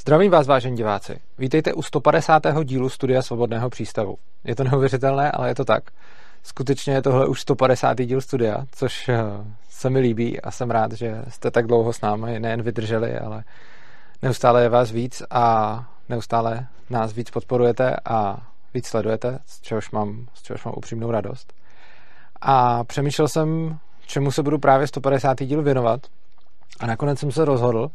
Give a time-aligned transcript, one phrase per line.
[0.00, 1.20] Zdravím vás, vážení diváci.
[1.38, 2.42] Vítejte u 150.
[2.64, 4.16] dílu Studia Svobodného přístavu.
[4.44, 5.84] Je to neuvěřitelné, ale je to tak.
[6.42, 8.00] Skutečně je tohle už 150.
[8.00, 9.22] díl studia, což eh,
[9.70, 13.44] se mi líbí a jsem rád, že jste tak dlouho s námi nejen vydrželi, ale
[14.22, 20.26] neustále je vás víc a neustále nás víc podporujete a víc sledujete, z čehož mám,
[20.34, 21.52] z čehož mám upřímnou radost.
[22.40, 25.42] A přemýšlel jsem, čemu se budu právě 150.
[25.42, 26.00] díl věnovat
[26.80, 27.90] a nakonec jsem se rozhodl,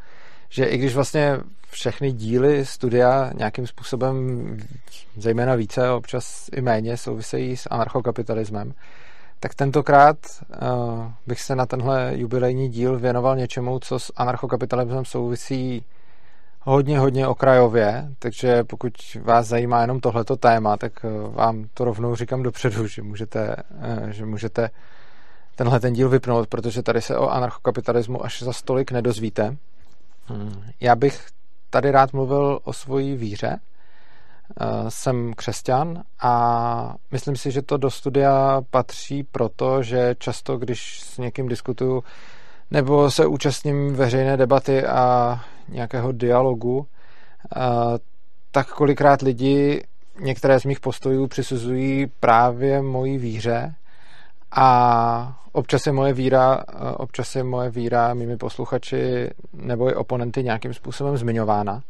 [0.49, 1.39] že i když vlastně
[1.69, 4.57] všechny díly studia nějakým způsobem,
[5.17, 8.73] zejména více, občas i méně, souvisejí s anarchokapitalismem,
[9.39, 15.85] tak tentokrát uh, bych se na tenhle jubilejní díl věnoval něčemu, co s anarchokapitalismem souvisí
[16.61, 22.15] hodně, hodně okrajově, takže pokud vás zajímá jenom tohleto téma, tak uh, vám to rovnou
[22.15, 23.55] říkám dopředu, že můžete,
[24.03, 24.69] uh, že můžete
[25.55, 29.57] tenhle ten díl vypnout, protože tady se o anarchokapitalismu až za stolik nedozvíte.
[30.25, 30.63] Hmm.
[30.81, 31.25] Já bych
[31.69, 33.59] tady rád mluvil o svojí víře.
[34.61, 41.01] Eh, jsem křesťan a myslím si, že to do studia patří proto, že často, když
[41.01, 42.03] s někým diskutuju
[42.71, 46.87] nebo se účastním veřejné debaty a nějakého dialogu,
[47.55, 47.59] eh,
[48.51, 49.83] tak kolikrát lidi
[50.19, 53.75] některé z mých postojů přisuzují právě mojí víře
[54.55, 56.63] a občas je moje víra,
[56.97, 61.81] občas je moje víra mými posluchači nebo i oponenty nějakým způsobem zmiňována.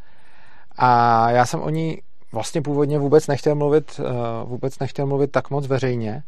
[0.77, 4.03] A já jsem o ní vlastně původně vůbec nechtěl mluvit, eh,
[4.45, 6.23] vůbec nechtěl mluvit tak moc veřejně,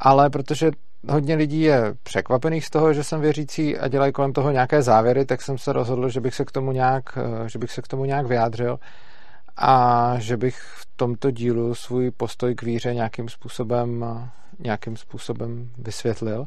[0.00, 0.70] ale protože
[1.08, 5.24] hodně lidí je překvapených z toho, že jsem věřící a dělají kolem toho nějaké závěry,
[5.24, 7.88] tak jsem se rozhodl, že bych se k tomu nějak, eh, že bych se k
[7.88, 8.78] tomu nějak vyjádřil
[9.56, 14.04] a že bych v tomto dílu svůj postoj k víře nějakým způsobem,
[14.58, 16.46] nějakým způsobem vysvětlil.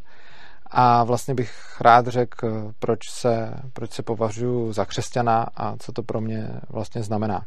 [0.72, 6.04] A vlastně bych rád řekl, proč se, proč se považuji za křesťana a co to
[6.04, 7.46] pro mě vlastně znamená.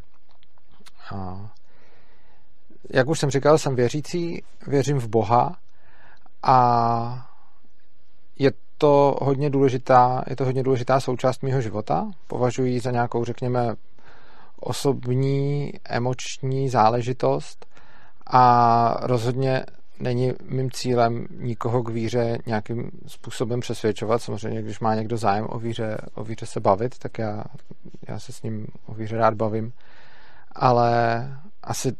[1.15, 1.51] A
[2.91, 5.57] jak už jsem říkal, jsem věřící, věřím v Boha
[6.43, 7.29] a
[8.39, 12.07] je to hodně důležitá, je to hodně důležitá součást mého života.
[12.27, 13.75] Považuji ji za nějakou, řekněme,
[14.61, 17.67] osobní, emoční záležitost
[18.27, 19.65] a rozhodně
[20.03, 24.23] není mým cílem nikoho k víře nějakým způsobem přesvědčovat.
[24.23, 27.45] Samozřejmě, když má někdo zájem o víře, o víře se bavit, tak já,
[28.09, 29.73] já se s ním o víře rád bavím.
[30.53, 31.29] Ale
[31.63, 31.93] asi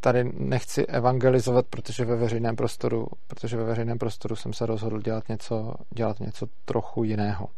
[0.00, 5.28] tady nechci evangelizovat, protože ve veřejném prostoru, protože ve veřejném prostoru jsem se rozhodl dělat
[5.28, 7.48] něco, dělat něco trochu jiného.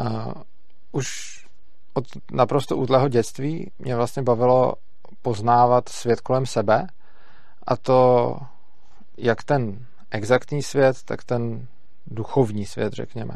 [0.00, 0.32] Uh,
[0.92, 1.38] už
[1.94, 4.74] od naprosto útlého dětství mě vlastně bavilo
[5.22, 6.86] poznávat svět kolem sebe
[7.66, 8.36] a to
[9.16, 11.66] jak ten exaktní svět, tak ten
[12.06, 13.34] duchovní svět, řekněme.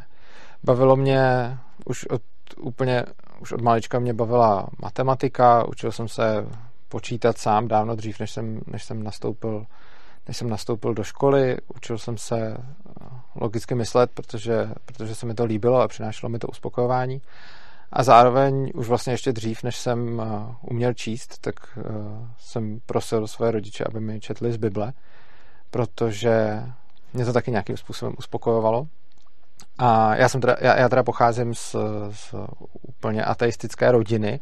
[0.62, 2.22] Bavilo mě už od
[2.56, 3.04] úplně,
[3.40, 6.46] už od malička mě bavila matematika, učil jsem se
[6.88, 9.66] počítat sám dávno dřív, než jsem, než jsem nastoupil
[10.28, 12.56] než jsem nastoupil do školy, učil jsem se
[13.34, 17.22] logicky myslet, protože, protože se mi to líbilo a přinášelo mi to uspokojování.
[17.92, 21.82] A zároveň už vlastně ještě dřív, než jsem eh, uměl číst, tak eh,
[22.38, 24.92] jsem prosil své rodiče, aby mi četli z Bible,
[25.70, 26.62] protože
[27.12, 28.86] mě to taky nějakým způsobem uspokojovalo.
[29.78, 31.76] A já, jsem teda, já, já teda pocházím z,
[32.10, 32.34] z
[32.82, 34.40] úplně ateistické rodiny.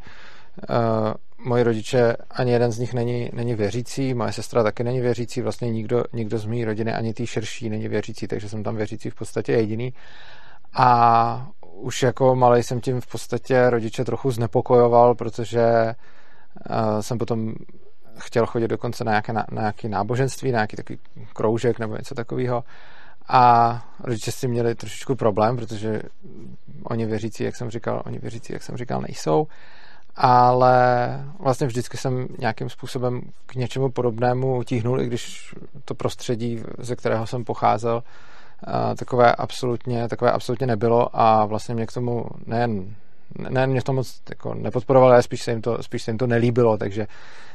[0.69, 1.13] Uh,
[1.45, 5.71] moji rodiče, ani jeden z nich není, není věřící, moje sestra taky není věřící, vlastně
[5.71, 9.15] nikdo, nikdo z mé rodiny, ani tý širší není věřící, takže jsem tam věřící v
[9.15, 9.93] podstatě jediný.
[10.73, 15.95] A už jako malý jsem tím v podstatě rodiče trochu znepokojoval, protože
[16.69, 17.53] uh, jsem potom
[18.17, 20.99] chtěl chodit dokonce na nějaké, na, na nějaké náboženství, na nějaký takový
[21.33, 22.63] kroužek nebo něco takového.
[23.27, 26.01] A rodiče s tím měli trošičku problém, protože
[26.83, 29.47] oni věřící, jak jsem říkal, oni věřící, jak jsem říkal, nejsou.
[30.15, 36.95] Ale vlastně vždycky jsem nějakým způsobem k něčemu podobnému utíhnul, i když to prostředí, ze
[36.95, 38.03] kterého jsem pocházel,
[38.97, 42.95] takové absolutně, takové absolutně nebylo a vlastně mě k tomu nejen
[43.49, 46.27] nejen mě to moc jako nepodporoval, ale spíš se, jim to, spíš se jim to
[46.27, 47.07] nelíbilo, takže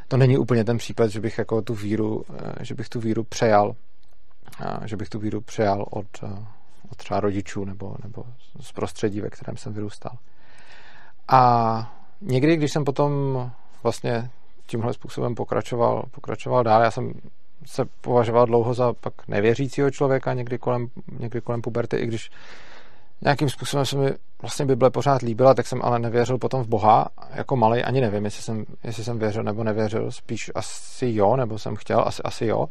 [0.08, 3.24] to není úplně ten případ, že bych jako tu víru, eh, že bych tu víru
[3.24, 3.74] přejal,
[4.84, 6.44] že bych tu víru přejal od, eh,
[6.92, 8.24] od třeba rodičů nebo, nebo
[8.60, 10.12] z prostředí, ve kterém jsem vyrůstal.
[11.28, 13.10] A někdy, když jsem potom
[13.82, 14.30] vlastně
[14.66, 17.12] tímhle způsobem pokračoval, pokračoval dál, já jsem
[17.66, 20.86] se považoval dlouho za pak nevěřícího člověka, někdy kolem,
[21.18, 22.30] někdy kolem puberty, i když
[23.22, 24.10] nějakým způsobem se mi
[24.42, 27.08] vlastně Bible pořád líbila, tak jsem ale nevěřil potom v Boha.
[27.34, 30.10] Jako malý ani nevím, jestli jsem, jestli jsem věřil nebo nevěřil.
[30.10, 32.66] Spíš asi jo, nebo jsem chtěl, asi, asi jo.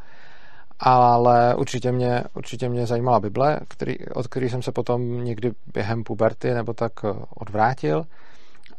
[0.80, 6.04] Ale určitě mě, určitě mě zajímala Bible, který, od který jsem se potom někdy během
[6.04, 6.92] puberty nebo tak
[7.36, 8.06] odvrátil.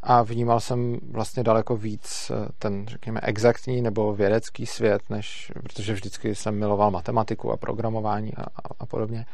[0.02, 5.92] A vnímal jsem vlastně daleko víc eh, ten, řekněme, exaktní nebo vědecký svět, než, protože
[5.92, 9.26] vždycky jsem miloval matematiku a programování a, a, a podobně,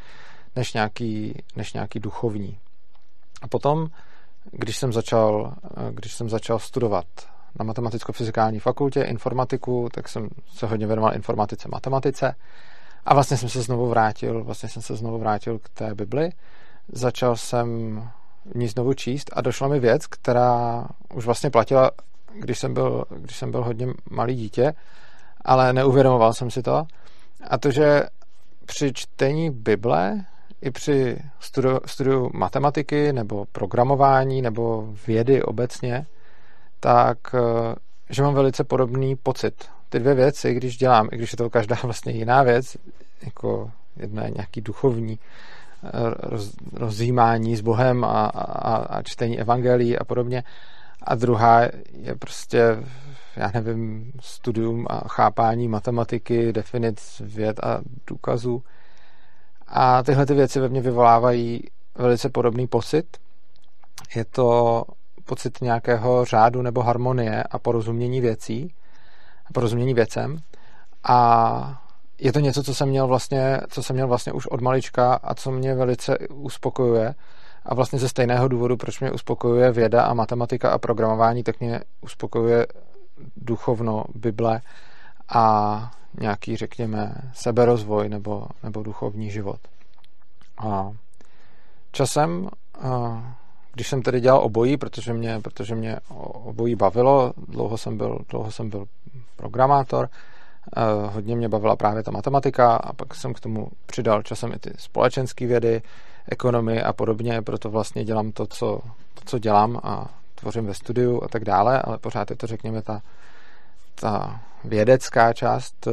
[0.55, 2.59] než nějaký, než nějaký duchovní.
[3.41, 3.87] A potom,
[4.51, 7.05] když jsem začal, eh, když jsem začal studovat
[7.59, 12.35] na matematicko-fyzikální fakultě informatiku, tak jsem se hodně věnoval informatice, matematice
[13.05, 16.29] a vlastně jsem se znovu vrátil, vlastně jsem se znovu vrátil k té Bibli.
[16.87, 18.01] Začal jsem
[18.55, 21.91] ní znovu číst a došla mi věc, která už vlastně platila,
[22.39, 24.73] když jsem byl, když jsem byl hodně malý dítě,
[25.41, 26.85] ale neuvědomoval jsem si to.
[27.47, 28.03] A to, že
[28.65, 30.25] při čtení Bible
[30.61, 36.05] i při studiu, studiu matematiky nebo programování nebo vědy obecně,
[36.79, 37.75] tak eh,
[38.09, 39.69] že mám velice podobný pocit.
[39.89, 42.77] Ty dvě věci, když dělám, i když je to každá vlastně jiná věc,
[43.23, 45.19] jako jedna je nějaký duchovní
[46.19, 50.43] roz, rozjímání s Bohem a, a, a čtení evangelií a podobně,
[51.03, 52.83] a druhá je prostě,
[53.35, 58.63] já nevím, studium a chápání matematiky, definic věd a důkazů.
[59.67, 61.61] A tyhle ty věci ve mně vyvolávají
[61.95, 63.17] velice podobný pocit.
[64.15, 64.83] Je to
[65.25, 68.73] pocit nějakého řádu nebo harmonie a porozumění věcí,
[69.53, 70.39] porozumění věcem.
[71.03, 71.86] A
[72.19, 75.33] je to něco, co jsem měl vlastně, co jsem měl vlastně už od malička a
[75.33, 77.15] co mě velice uspokojuje.
[77.65, 81.79] A vlastně ze stejného důvodu, proč mě uspokojuje věda a matematika a programování, tak mě
[82.01, 82.67] uspokojuje
[83.37, 84.61] duchovno, Bible
[85.29, 89.59] a nějaký, řekněme, seberozvoj nebo, nebo duchovní život.
[90.57, 90.91] A
[91.91, 92.49] časem
[93.73, 95.97] když jsem tedy dělal obojí, protože mě, protože mě
[96.43, 98.85] obojí bavilo, dlouho jsem byl, dlouho jsem byl
[99.35, 100.09] programátor,
[101.09, 104.71] hodně mě bavila právě ta matematika a pak jsem k tomu přidal časem i ty
[104.77, 105.81] společenské vědy,
[106.29, 108.81] ekonomii a podobně, proto vlastně dělám to, co,
[109.13, 112.81] to, co dělám a tvořím ve studiu a tak dále, ale pořád je to, řekněme,
[112.81, 113.01] ta,
[113.95, 115.91] ta vědecká část eh,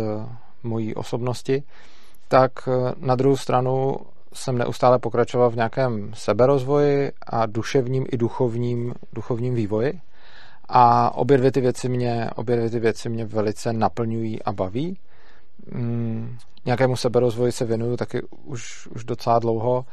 [0.62, 1.62] mojí osobnosti,
[2.28, 3.96] tak eh, na druhou stranu
[4.32, 10.00] jsem neustále pokračoval v nějakém seberozvoji a duševním i duchovním, duchovním vývoji.
[10.68, 14.98] A obě dvě ty věci mě, obě dvě ty věci mě velice naplňují a baví.
[15.72, 19.84] Mm, nějakému seberozvoji se věnuju taky už, už docela dlouho.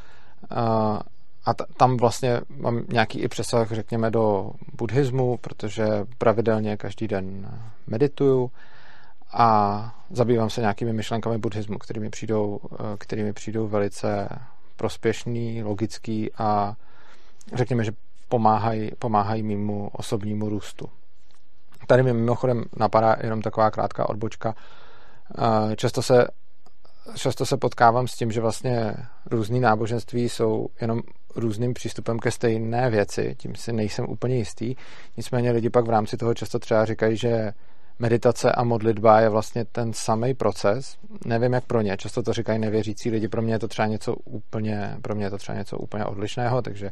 [0.50, 1.00] A,
[1.46, 5.86] a t- tam vlastně mám nějaký i přesah, řekněme, do buddhismu, protože
[6.18, 7.52] pravidelně každý den
[7.88, 8.52] medituju
[9.34, 14.30] a zabývám se nějakými myšlenkami buddhismu, kterými přijdou, eh, kterými přijdou velice
[14.76, 16.76] prospěšný, logický a
[17.54, 17.92] řekněme, že
[18.32, 20.86] pomáhají, pomáhají mimo osobnímu růstu.
[21.88, 24.56] Tady mi mimochodem napadá jenom taková krátká odbočka.
[25.38, 26.28] Eh, často se,
[27.16, 28.94] často se potkávám s tím, že vlastně
[29.32, 31.02] různý náboženství jsou jenom
[31.36, 34.76] různým přístupem ke stejné věci, tím si nejsem úplně jistý.
[35.18, 37.54] Nicméně lidi pak v rámci toho často třeba říkají, že
[38.00, 40.98] meditace a modlitba je vlastně ten samý proces.
[41.26, 41.98] Nevím, jak pro ně.
[41.98, 43.28] Často to říkají nevěřící lidi.
[43.28, 46.62] Pro mě je to třeba něco úplně, pro mě je to třeba něco úplně odlišného,
[46.62, 46.92] takže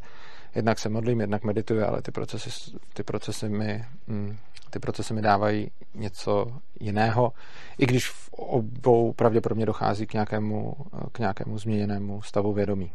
[0.54, 2.50] jednak se modlím, jednak medituji, ale ty procesy,
[2.94, 4.36] ty procesy mi, mm,
[4.70, 6.46] ty procesy mi dávají něco
[6.80, 7.32] jiného,
[7.78, 10.76] i když v obou pravděpodobně dochází k nějakému,
[11.12, 12.92] k nějakému změněnému stavu vědomí.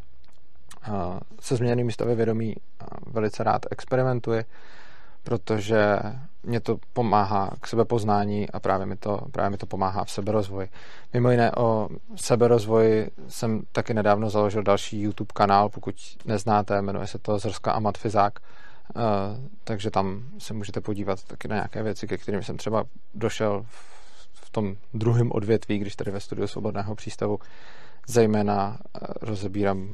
[1.39, 2.55] Se změněnými stavy vědomí
[3.07, 4.43] velice rád experimentuji,
[5.25, 5.99] protože
[6.43, 10.69] mě to pomáhá k sebepoznání a právě mi to, právě mi to pomáhá v seberozvoji.
[11.13, 15.95] Mimo jiné o seberozvoji jsem taky nedávno založil další YouTube kanál, pokud
[16.25, 19.01] neznáte, jmenuje se to Zrska a Matfizák, uh,
[19.63, 22.83] takže tam se můžete podívat taky na nějaké věci, ke kterým jsem třeba
[23.13, 27.39] došel v, tom druhém odvětví, když tady ve studiu Svobodného přístavu
[28.07, 29.93] zejména uh, rozebírám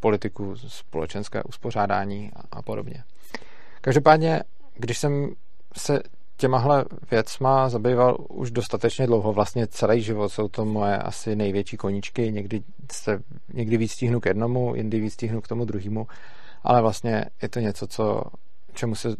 [0.00, 3.04] politiku, společenské uspořádání a podobně.
[3.80, 4.42] Každopádně,
[4.74, 5.34] když jsem
[5.76, 6.00] se
[6.36, 12.32] těmahle věcma zabýval už dostatečně dlouho, vlastně celý život jsou to moje asi největší koníčky,
[12.32, 12.62] někdy,
[12.92, 16.06] se, někdy víc stíhnu k jednomu, jindy víc stíhnu k tomu druhému,
[16.62, 18.22] ale vlastně je to něco, co,
[18.74, 19.16] čemu se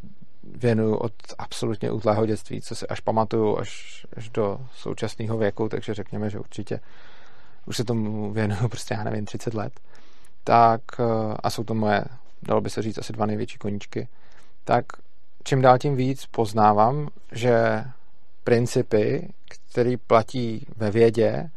[0.55, 5.95] věnuju od absolutně útlého dětství, co si až pamatuju až, až do současného věku, takže
[5.95, 6.81] řekněme, že určitě
[7.67, 9.81] už se tomu věnuju prostě, já nevím, 30 let,
[10.45, 10.81] tak
[11.43, 12.05] a jsou to moje,
[12.43, 14.09] dalo by se říct, asi dva největší koníčky,
[14.65, 14.87] tak
[15.45, 17.85] čím dál tím víc poznávám, že
[18.45, 21.51] principy, které platí ve vědě,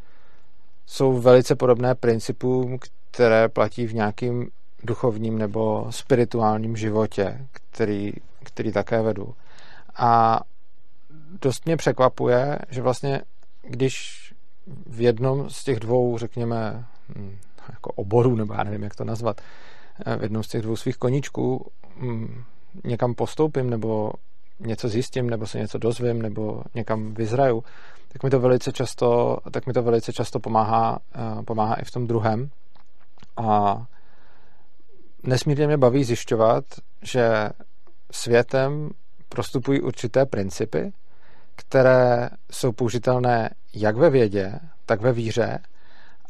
[0.86, 2.80] jsou velice podobné principům,
[3.12, 4.50] které platí v nějakým
[4.84, 8.14] duchovním nebo spirituálním životě, který,
[8.44, 9.36] který také vedu.
[9.96, 10.40] A
[11.42, 13.22] dost mě překvapuje, že vlastně
[13.62, 14.26] když
[14.88, 17.38] v jednom z těch dvou, řekněme, hm,
[17.70, 19.42] jako oborů, nebo já nevím, jak to nazvat,
[20.18, 22.44] v jednom z těch dvou svých koníčků hm,
[22.84, 24.12] někam postoupím, nebo
[24.60, 27.64] něco zjistím, nebo se něco dozvím, nebo někam vyzraju,
[28.08, 31.00] tak mi to velice často, tak mi to velice často pomáhá,
[31.38, 32.50] uh, pomáhá i v tom druhém.
[33.38, 33.82] A
[35.24, 36.64] nesmírně mě baví zjišťovat,
[37.02, 37.50] že
[38.12, 38.90] světem
[39.30, 40.92] prostupují určité principy,
[41.56, 45.60] které jsou použitelné jak ve vědě, tak ve víře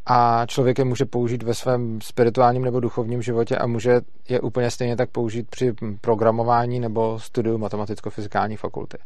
[0.05, 4.71] a člověk je může použít ve svém spirituálním nebo duchovním životě a může je úplně
[4.71, 8.97] stejně tak použít při programování nebo studiu matematicko-fyzikální fakulty.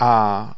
[0.00, 0.52] A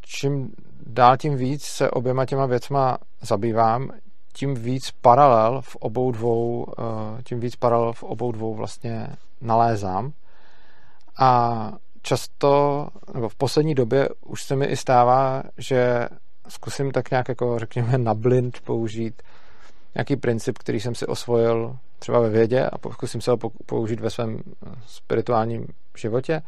[0.00, 0.52] čím
[0.86, 3.90] dál tím víc se oběma těma věcma zabývám,
[4.32, 9.08] tím víc paralel v obou dvou, eh, tím víc paralel v obou dvou vlastně
[9.40, 10.12] nalézám.
[11.18, 11.72] A
[12.02, 16.08] často, nebo v poslední době už se mi i stává, že
[16.48, 19.22] zkusím tak nějak jako řekněme na blind použít
[19.94, 23.36] nějaký princip, který jsem si osvojil třeba ve vědě a zkusím se ho
[23.66, 26.42] použít ve svém eh, spirituálním životě,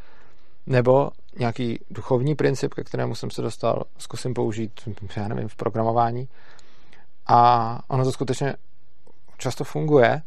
[0.67, 4.81] nebo nějaký duchovní princip, ke kterému jsem se dostal, zkusím použít,
[5.17, 6.29] já nevím, v programování.
[7.27, 8.55] A ono to skutečně
[9.39, 10.23] často funguje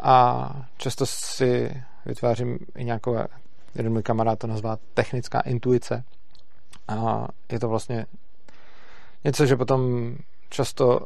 [0.00, 3.16] a často si vytvářím i nějakou,
[3.74, 6.04] jeden můj kamarád to nazvá technická intuice.
[6.88, 8.06] A je to vlastně
[9.24, 10.14] něco, že potom
[10.48, 11.00] často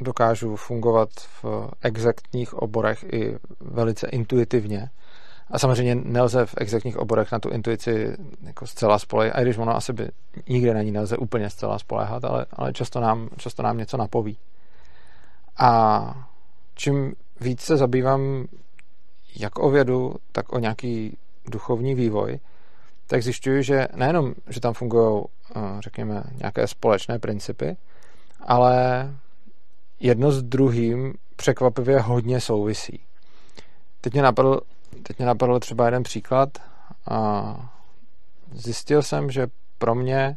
[0.00, 1.08] dokážu fungovat
[1.42, 1.44] v
[1.82, 4.90] exaktních oborech i velice intuitivně.
[5.50, 9.76] A samozřejmě nelze v exaktních oborech na tu intuici jako zcela spolehat, a když ono
[9.76, 10.10] asi by
[10.48, 14.38] nikde na ní nelze úplně zcela spolehat, ale, ale často, nám, často nám něco napoví.
[15.58, 16.28] A
[16.74, 18.46] čím víc se zabývám
[19.36, 21.16] jak o vědu, tak o nějaký
[21.50, 22.38] duchovní vývoj,
[23.10, 25.24] tak zjišťuju, že nejenom, že tam fungují,
[25.56, 27.76] eh, řekněme, nějaké společné principy,
[28.40, 29.10] ale
[30.00, 33.00] jedno s druhým překvapivě hodně souvisí.
[34.00, 34.60] Teď mě napadl,
[35.02, 36.48] teď mě napadl třeba jeden příklad
[37.10, 37.70] a
[38.52, 39.46] zjistil jsem, že
[39.78, 40.36] pro mě,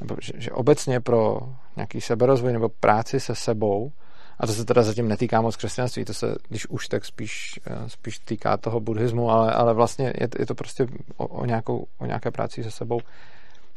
[0.00, 1.40] nebo že, že obecně pro
[1.76, 3.92] nějaký seberozvoj nebo práci se sebou
[4.38, 7.88] a to se teda zatím netýká moc křesťanství, to se, když už, tak spíš, eh,
[7.88, 12.06] spíš týká toho buddhismu, ale, ale vlastně je, je to prostě o, o, nějakou, o
[12.06, 13.00] nějaké práci se sebou,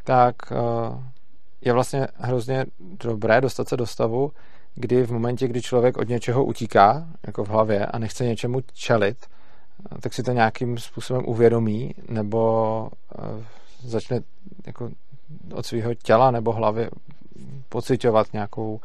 [0.04, 0.56] tak eh,
[1.62, 4.32] je vlastně hrozně dobré dostat se do stavu,
[4.76, 9.18] kdy v momentě, kdy člověk od něčeho utíká, jako v hlavě, a nechce něčemu čelit,
[9.26, 12.90] eh, tak si to nějakým způsobem uvědomí, nebo
[13.84, 14.22] začne
[14.68, 14.90] jako
[15.54, 16.90] od svého těla nebo hlavy
[17.70, 18.80] pocitovat nějakou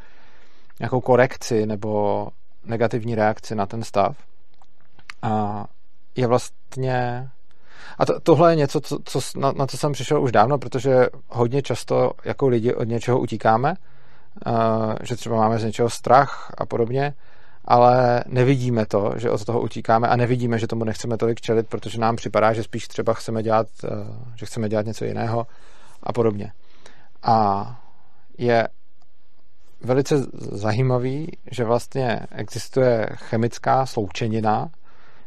[0.81, 2.29] nějakou korekci nebo
[2.65, 4.17] negativní reakci na ten stav.
[5.23, 5.65] A
[6.17, 7.29] je vlastně...
[7.99, 11.07] A to, tohle je něco, co, co, na, na co jsem přišel už dávno, protože
[11.29, 13.75] hodně často jako lidi od něčeho utíkáme,
[14.47, 14.55] uh,
[15.03, 17.15] že třeba máme z něčeho strach a podobně,
[17.65, 22.01] ale nevidíme to, že od toho utíkáme a nevidíme, že tomu nechceme tolik čelit, protože
[22.01, 23.91] nám připadá, že spíš třeba chceme dělat, uh,
[24.37, 25.47] že chceme dělat něco jiného
[26.03, 26.53] a podobně.
[27.23, 27.67] A
[28.39, 28.69] je
[29.85, 34.69] velice zajímavý, že vlastně existuje chemická sloučenina,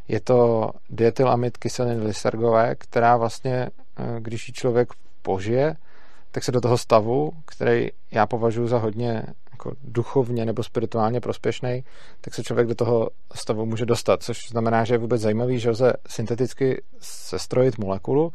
[0.08, 4.90] je to dietylamid kyseliny lysergové, která vlastně, eh, když ji člověk
[5.22, 5.76] požije,
[6.32, 11.84] tak se do toho stavu, který já považuji za hodně jako duchovně nebo spirituálně prospěšný,
[12.22, 15.70] tak se člověk do toho stavu může dostat, což znamená, že je vůbec zajímavý, že
[15.70, 18.34] lze synteticky sestrojit molekulu,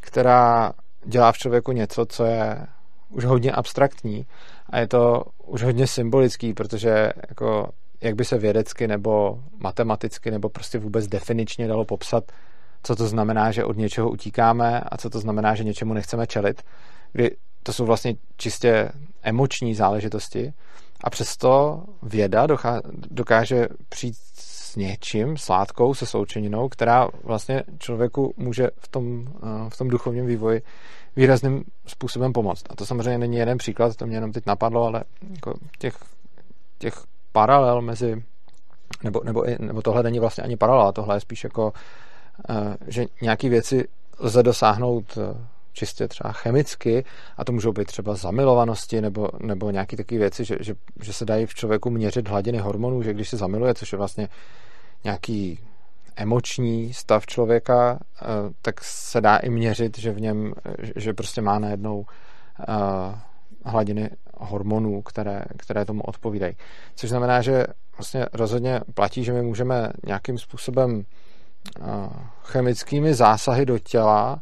[0.00, 0.72] která
[1.04, 2.66] dělá v člověku něco, co je
[3.10, 4.26] už hodně abstraktní
[4.70, 7.68] a je to už hodně symbolický, protože jako
[8.00, 12.24] jak by se vědecky nebo matematicky nebo prostě vůbec definičně dalo popsat,
[12.82, 16.62] co to znamená, že od něčeho utíkáme a co to znamená, že něčemu nechceme čelit,
[17.12, 20.52] kdy to jsou vlastně čistě emoční záležitosti.
[21.04, 22.46] A přesto věda
[23.10, 29.26] dokáže přijít s něčím, s látkou, se součeninou, která vlastně člověku může v tom,
[29.68, 30.62] v tom duchovním vývoji
[31.16, 32.64] výrazným způsobem pomoct.
[32.70, 35.96] A to samozřejmě není jeden příklad, to mě jenom teď napadlo, ale jako těch,
[36.78, 36.94] těch
[37.32, 38.22] paralel mezi,
[39.04, 41.72] nebo, nebo, nebo tohle není vlastně ani paralela, tohle je spíš jako,
[42.50, 43.88] eh, že nějaké věci
[44.18, 47.04] lze dosáhnout eh, čistě třeba chemicky
[47.36, 51.24] a to můžou být třeba zamilovanosti nebo, nebo nějaké takové věci, že, že, že se
[51.24, 54.28] dají v člověku měřit hladiny hormonů, že když se zamiluje, což je vlastně
[55.04, 55.58] nějaký
[56.16, 58.24] emoční stav člověka, eh,
[58.62, 60.52] tak se dá i měřit, že v něm,
[60.96, 62.04] že prostě má najednou
[62.60, 62.64] eh,
[63.64, 66.54] hladiny hormonů, které, které tomu odpovídají.
[66.94, 67.66] Což znamená, že
[67.98, 71.84] vlastně rozhodně platí, že my můžeme nějakým způsobem eh,
[72.42, 74.40] chemickými zásahy do těla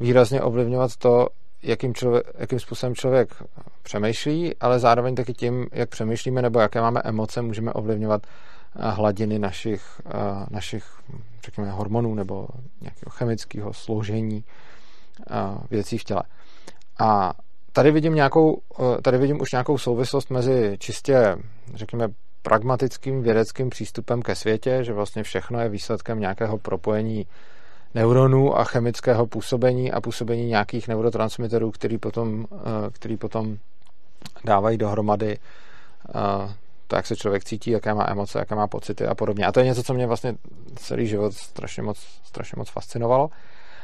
[0.00, 1.28] výrazně ovlivňovat to,
[1.62, 3.42] jakým, člověk, jakým způsobem člověk
[3.82, 8.26] přemýšlí, ale zároveň taky tím, jak přemýšlíme nebo jaké máme emoce, můžeme ovlivňovat
[8.78, 10.00] hladiny našich,
[10.50, 10.84] našich
[11.44, 12.48] řekněme, hormonů nebo
[12.80, 14.44] nějakého chemického složení
[15.70, 16.22] věcí v těle.
[16.98, 17.32] A
[17.72, 18.60] tady vidím, nějakou,
[19.02, 21.36] tady vidím už nějakou souvislost mezi čistě,
[21.74, 22.08] řekněme,
[22.42, 27.26] pragmatickým vědeckým přístupem ke světě, že vlastně všechno je výsledkem nějakého propojení
[27.94, 32.46] neuronů a chemického působení a působení nějakých neurotransmiterů, který potom,
[32.92, 33.56] který potom
[34.44, 35.38] dávají dohromady
[36.86, 39.46] to, jak se člověk cítí, jaké má emoce, jaké má pocity a podobně.
[39.46, 40.34] A to je něco, co mě vlastně
[40.76, 43.30] celý život strašně moc, strašně moc fascinovalo.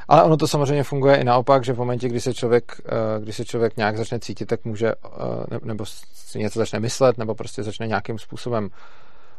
[0.08, 3.32] Ale ono to samozřejmě funguje i naopak, že v momentě, kdy se člověk, eh, kdy
[3.32, 7.62] se člověk nějak začne cítit, tak může, eh, nebo si něco začne myslet, nebo prostě
[7.62, 8.68] začne nějakým způsobem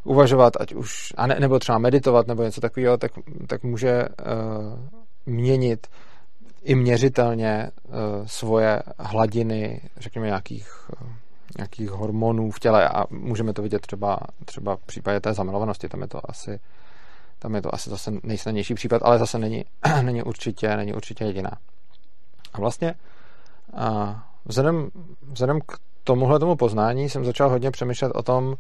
[0.03, 3.12] uvažovat, ať už, a ne, nebo třeba meditovat, nebo něco takového, tak,
[3.48, 4.05] tak může uh,
[5.25, 5.88] měnit
[6.63, 7.72] i měřitelně
[8.25, 10.89] svoje hladiny, řekněme, nějakých
[11.57, 16.01] nějakých hormonů v těle a můžeme to vidět třeba, třeba v případě té zamilovanosti, tam
[16.01, 16.60] je to asi
[17.43, 19.65] tam je to asi zase nejsnadnější případ, ale zase není,
[20.01, 21.51] není, určitě, není určitě jediná.
[22.53, 22.95] A vlastně
[23.74, 24.89] a vzhledem,
[25.31, 28.55] vzhledem k tomuhle tomu poznání jsem začal hodně přemýšlet o tom,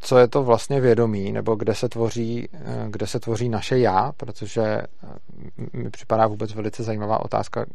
[0.00, 2.48] co je to vlastně vědomí, nebo kde se tvoří,
[2.88, 4.82] kde se tvoří naše já, protože
[5.72, 7.66] mi připadá vůbec velice zajímavá otázka,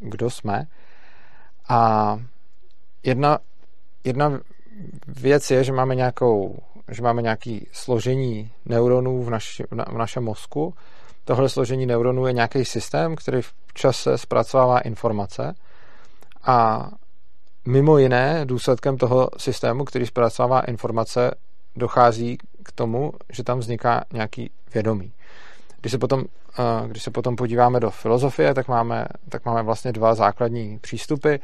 [0.00, 0.66] kdo jsme.
[1.68, 2.18] A
[3.02, 3.38] jedna
[4.04, 4.40] jedna
[5.06, 10.74] věc je, že máme nějakou, že máme nějaký složení neuronů v, naši, v našem mozku.
[11.24, 15.54] Tohle složení neuronů je nějaký systém, který v čase zpracovává informace
[16.42, 16.88] a
[17.66, 21.34] mimo jiné důsledkem toho systému, který zpracovává informace,
[21.76, 25.12] dochází k tomu, že tam vzniká nějaký vědomí.
[25.80, 26.24] Když se potom,
[26.58, 31.34] eh, když se potom podíváme do filozofie, tak máme, tak máme vlastně dva základní přístupy.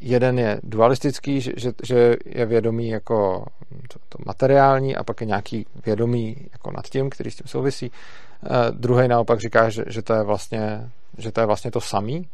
[0.00, 3.44] Jeden je dualistický, že, že, že je vědomý jako
[3.88, 7.90] to, to materiální a pak je nějaký vědomý jako nad tím, který s tím souvisí.
[7.90, 12.28] Uh, druhý naopak říká, že, že, to je vlastně, že to je vlastně to samý.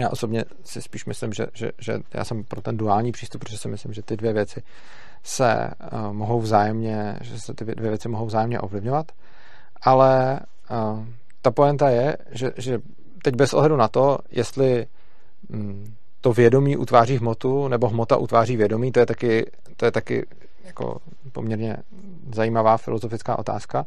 [0.00, 3.58] Já osobně si spíš myslím, že, že, že já jsem pro ten duální přístup, protože
[3.58, 4.62] si myslím, že ty dvě věci
[5.22, 9.12] se uh, mohou vzájemně, že se ty dvě věci mohou vzájemně ovlivňovat,
[9.82, 11.04] ale uh,
[11.42, 12.78] ta poenta je, že, že
[13.22, 14.86] teď bez ohledu na to, jestli
[15.48, 15.94] mm,
[16.26, 20.26] to vědomí utváří hmotu, nebo hmota utváří vědomí, to je taky, to je taky
[20.64, 20.98] jako
[21.32, 21.76] poměrně
[22.34, 23.86] zajímavá filozofická otázka,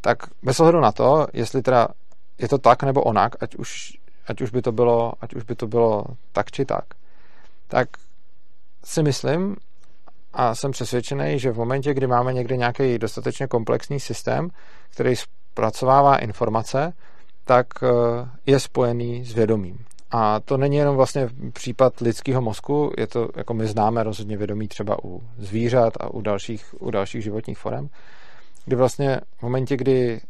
[0.00, 1.88] tak bez ohledu na to, jestli teda
[2.38, 3.92] je to tak nebo onak, ať už,
[4.26, 6.84] ať už, by, to bylo, ať už by to bylo tak či tak,
[7.68, 7.88] tak
[8.84, 9.56] si myslím
[10.32, 14.50] a jsem přesvědčený, že v momentě, kdy máme někde nějaký dostatečně komplexní systém,
[14.90, 16.92] který zpracovává informace,
[17.44, 17.88] tak eh,
[18.46, 19.84] je spojený s vědomím.
[20.16, 24.68] A to není jenom vlastně případ lidského mozku, je to, jako my známe rozhodně vědomí
[24.68, 27.88] třeba u zvířat a u dalších, u dalších životních forem,
[28.64, 30.20] kdy vlastně v momentě, kdy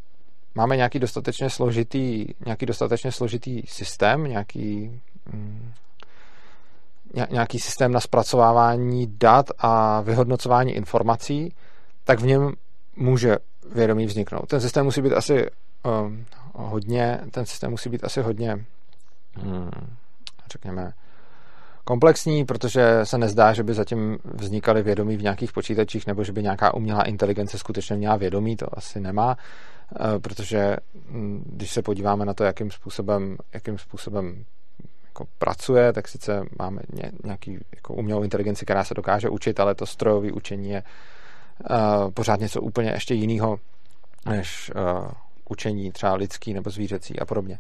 [0.55, 5.01] máme nějaký dostatečně složitý, nějaký dostatečně složitý systém, nějaký,
[5.33, 5.73] mm,
[7.31, 11.55] nějaký systém na zpracovávání dat a vyhodnocování informací,
[12.05, 12.53] tak v něm
[12.97, 13.37] může
[13.75, 14.47] vědomí vzniknout.
[14.47, 15.51] Ten systém musí být asi
[16.05, 18.65] um, hodně, ten systém musí být asi hodně
[20.53, 20.93] řekněme,
[21.85, 26.43] komplexní, protože se nezdá, že by zatím vznikaly vědomí v nějakých počítačích nebo že by
[26.43, 30.77] nějaká umělá inteligence skutečně měla vědomí, to asi nemá, eh, protože
[31.09, 34.45] hm, když se podíváme na to, jakým způsobem, jakým způsobem
[35.05, 36.83] jako pracuje, tak sice máme
[37.25, 40.83] nějaký jako umělou inteligenci, která se dokáže učit, ale to strojové učení je
[41.71, 43.59] uh, pořád něco úplně ještě jiného
[44.27, 45.09] než uh,
[45.49, 47.59] učení třeba lidský nebo zvířecí a podobně.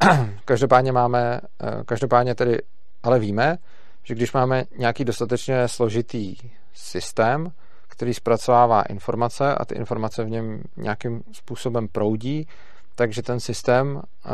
[0.44, 2.58] každopádně máme, eh, každopádně tedy
[3.02, 3.58] ale víme,
[4.02, 6.36] že když máme nějaký dostatečně složitý
[6.74, 7.52] systém,
[7.88, 12.48] který zpracovává informace a ty informace v něm nějakým způsobem proudí,
[12.94, 14.30] takže ten systém eh,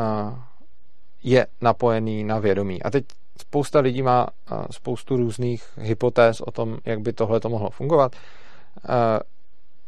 [1.23, 2.83] je napojený na vědomí.
[2.83, 3.05] A teď
[3.41, 8.15] spousta lidí má eh, spoustu různých hypotéz o tom, jak by tohle to mohlo fungovat.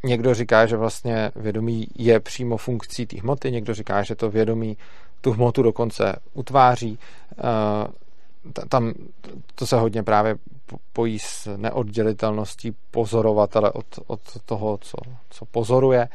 [0.04, 4.76] Někdo říká, že vlastně vědomí je přímo funkcí té hmoty, někdo říká, že to vědomí
[5.20, 6.98] tu hmotu dokonce utváří.
[7.38, 7.42] Eh,
[8.68, 8.92] tam
[9.54, 10.36] to se hodně právě
[10.92, 14.96] pojí s neoddělitelností pozorovatele od, od toho, co,
[15.30, 16.08] co pozoruje.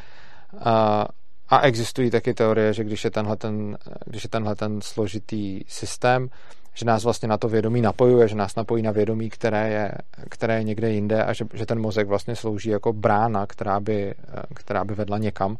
[0.56, 1.06] Eh,
[1.50, 6.30] a existují taky teorie, že když je tenhle ten, když je tenhle ten složitý systém,
[6.74, 9.92] že nás vlastně na to vědomí napojuje, že nás napojí na vědomí, které je,
[10.30, 14.14] které je někde jinde a že, že ten mozek vlastně slouží jako brána, která by,
[14.54, 15.58] která by vedla někam,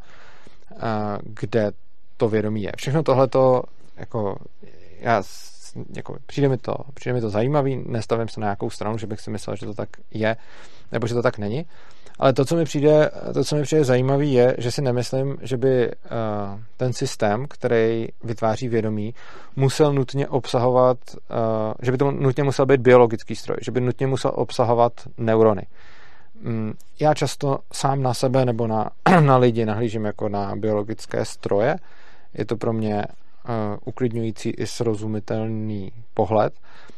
[1.22, 1.72] kde
[2.16, 2.72] to vědomí je.
[2.76, 3.62] Všechno tohleto,
[3.96, 4.36] jako
[5.00, 5.22] já
[5.96, 9.20] jako, přijde, mi to, přijde mi to zajímavý, nestavím se na nějakou stranu, že bych
[9.20, 10.36] si myslel, že to tak je,
[10.92, 11.66] nebo že to tak není.
[12.18, 15.56] Ale to, co mi přijde, to, co mi přijde zajímavý, je, že si nemyslím, že
[15.56, 19.14] by uh, ten systém, který vytváří vědomí,
[19.56, 21.16] musel nutně obsahovat, uh,
[21.82, 25.66] že by to nutně musel být biologický stroj, že by nutně musel obsahovat neurony.
[26.46, 31.76] Um, já často sám na sebe nebo na, na lidi nahlížím jako na biologické stroje.
[32.34, 33.52] Je to pro mě uh,
[33.84, 36.54] uklidňující i srozumitelný pohled.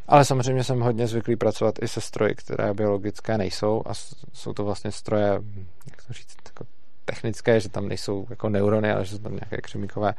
[0.09, 3.95] Ale samozřejmě jsem hodně zvyklý pracovat i se stroji, které biologické nejsou a
[4.33, 5.43] jsou to vlastně stroje,
[5.91, 6.65] jak to říct, jako
[7.05, 10.15] technické, že tam nejsou jako neurony, ale že jsou tam nějaké křemíkové,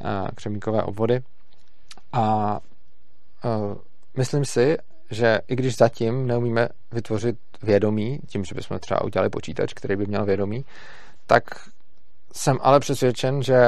[0.00, 1.20] uh, křemíkové obvody.
[2.12, 2.58] A
[3.44, 3.76] uh,
[4.16, 4.76] myslím si,
[5.10, 10.06] že i když zatím neumíme vytvořit vědomí, tím, že bychom třeba udělali počítač, který by
[10.06, 10.64] měl vědomí,
[11.26, 11.42] tak
[12.32, 13.58] jsem ale přesvědčen, že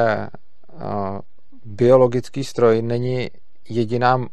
[1.64, 3.30] biologický stroj není
[3.68, 4.26] jediná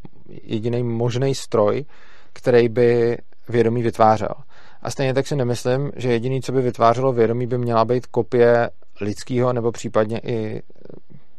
[0.44, 1.86] jediný možný stroj,
[2.34, 3.18] který by
[3.50, 4.34] vědomí vytvářel.
[4.82, 8.70] A stejně tak si nemyslím, že jediný, co by vytvářelo vědomí, by měla být kopie
[9.02, 10.62] lidského nebo případně i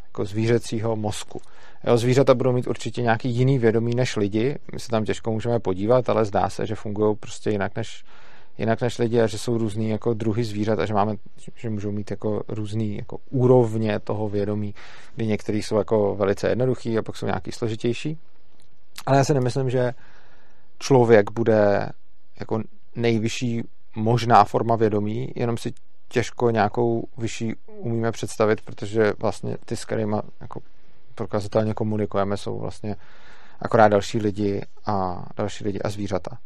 [0.05, 1.41] jako zvířecího mozku.
[1.87, 4.59] Jo, zvířata budou mít určitě nějaký jiný vědomí než lidi.
[4.73, 8.05] My se tam těžko můžeme podívat, ale zdá se, že fungují prostě jinak než,
[8.59, 11.17] jinak než lidi a že jsou různý jako druhy zvířat a že máme,
[11.55, 14.75] že můžou mít jako různý jako úrovně toho vědomí,
[15.17, 18.19] kdy některý jsou jako velice jednoduchý a pak jsou nějaký složitější.
[19.07, 19.95] Ale já si nemyslím, že
[20.79, 21.89] člověk bude
[22.41, 22.63] jako
[22.97, 23.63] nejvyšší
[23.97, 25.73] možná forma vědomí, jenom si
[26.09, 30.61] těžko nějakou vyšší umíme představit, protože vlastně ty, s kterými jako
[31.15, 32.97] prokazatelně komunikujeme, jsou vlastně
[33.61, 36.39] akorát další lidi a další lidi a zvířata.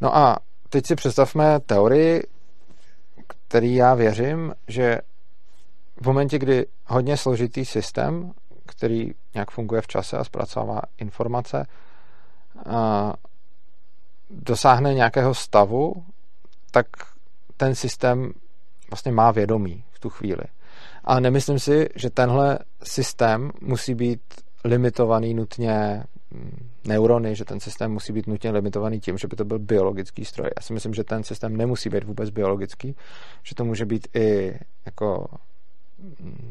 [0.00, 0.38] No a
[0.76, 2.22] teď si představme teorii,
[3.26, 4.98] který já věřím, že
[6.02, 8.32] v momentě, kdy hodně složitý systém,
[8.66, 11.66] který nějak funguje v čase a zpracovává informace,
[12.66, 13.12] a
[14.30, 16.04] dosáhne nějakého stavu,
[16.70, 16.86] tak
[17.56, 18.32] ten systém
[18.90, 20.44] vlastně má vědomí v tu chvíli.
[21.04, 24.20] Ale nemyslím si, že tenhle systém musí být
[24.64, 26.04] limitovaný nutně
[26.84, 30.50] neurony, že ten systém musí být nutně limitovaný tím, že by to byl biologický stroj.
[30.56, 32.96] Já si myslím, že ten systém nemusí být vůbec biologický,
[33.42, 35.26] že to může být i jako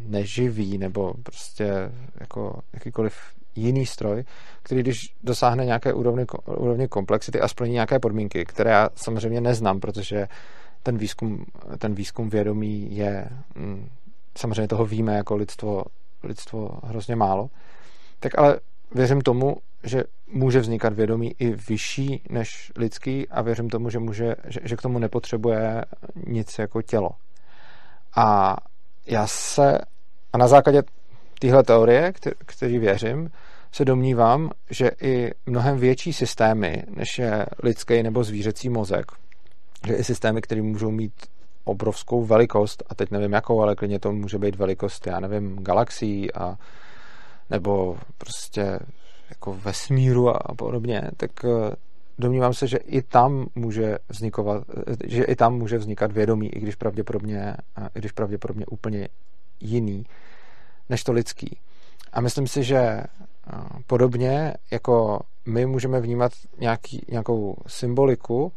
[0.08, 3.16] neživý nebo prostě jako jakýkoliv
[3.56, 4.24] jiný stroj,
[4.64, 9.80] který když dosáhne nějaké úrovně, úrovně komplexity a splní nějaké podmínky, které já samozřejmě neznám,
[9.80, 10.28] protože
[10.84, 11.46] ten výzkum,
[11.78, 13.90] ten výzkum vědomí je, mm,
[14.38, 15.84] samozřejmě toho víme jako lidstvo,
[16.24, 17.50] lidstvo hrozně málo,
[18.20, 18.60] tak ale
[18.96, 24.36] věřím tomu, že může vznikat vědomí i vyšší než lidský a věřím tomu, že, může,
[24.48, 25.86] že, že k tomu nepotřebuje
[26.28, 27.10] nic jako tělo.
[28.16, 28.58] A
[29.08, 29.80] já se,
[30.34, 30.84] a na základě
[31.40, 32.14] téhle teorie,
[32.46, 33.30] který věřím,
[33.72, 39.06] se domnívám, že i mnohem větší systémy, než je lidský nebo zvířecí mozek,
[39.88, 41.14] že i systémy, které můžou mít
[41.64, 46.34] obrovskou velikost, a teď nevím jakou, ale klidně to může být velikost, já nevím, galaxií
[46.34, 46.58] a
[47.50, 48.80] nebo prostě
[49.30, 51.76] jako vesmíru a podobně, tak eh,
[52.20, 56.60] domnívám se, že i tam může vznikovat, eh, že i tam může vznikat vědomí, i
[56.60, 59.08] když pravděpodobně, eh, i když pravděpodobně úplně
[59.60, 60.06] jiný
[60.90, 61.58] než to lidský.
[62.14, 63.04] A myslím si, že
[63.88, 68.52] podobně jako my můžeme vnímat nějaký, nějakou symboliku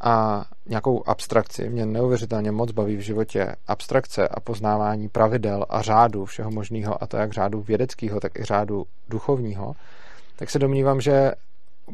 [0.00, 1.68] a nějakou abstrakci.
[1.68, 7.06] Mě neuvěřitelně moc baví v životě abstrakce a poznávání pravidel a řádu všeho možného, a
[7.06, 9.74] to jak řádu vědeckého, tak i řádu duchovního,
[10.38, 11.32] tak se domnívám, že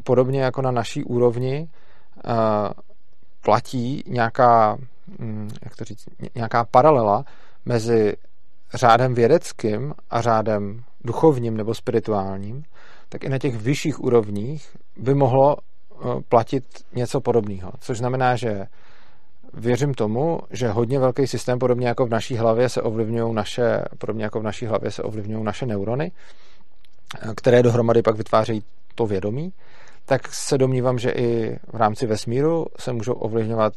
[0.03, 1.67] podobně jako na naší úrovni
[3.41, 4.77] platí nějaká,
[5.19, 6.05] hm, jak to říct,
[6.35, 7.25] nějaká paralela
[7.65, 8.13] mezi
[8.73, 12.63] řádem vědeckým a řádem duchovním nebo spirituálním,
[13.09, 16.63] tak i na těch vyšších úrovních by mohlo eh, platit
[16.95, 17.71] něco podobného.
[17.79, 18.65] Což znamená, že
[19.53, 24.23] věřím tomu, že hodně velký systém, podobně jako v naší hlavě se ovlivňují naše, podobně
[24.23, 26.54] jako v naší hlavě se ovlivňují naše neurony, eh,
[27.35, 28.63] které dohromady pak vytvářejí
[28.95, 29.53] to vědomí,
[30.05, 33.73] tak se domnívám, že i v rámci vesmíru se můžou ovlivňovat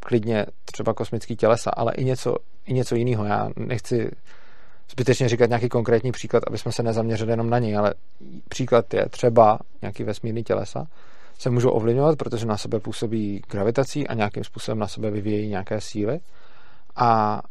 [0.00, 3.24] klidně třeba kosmické tělesa, ale i něco, i něco jiného.
[3.24, 4.10] Já nechci
[4.90, 7.94] zbytečně říkat nějaký konkrétní příklad, aby jsme se nezaměřili jenom na něj, ale
[8.48, 10.86] příklad je třeba nějaký vesmírný tělesa,
[11.38, 15.80] se můžou ovlivňovat, protože na sebe působí gravitací a nějakým způsobem na sebe vyvíjejí nějaké
[15.80, 16.18] síly.
[16.96, 17.42] A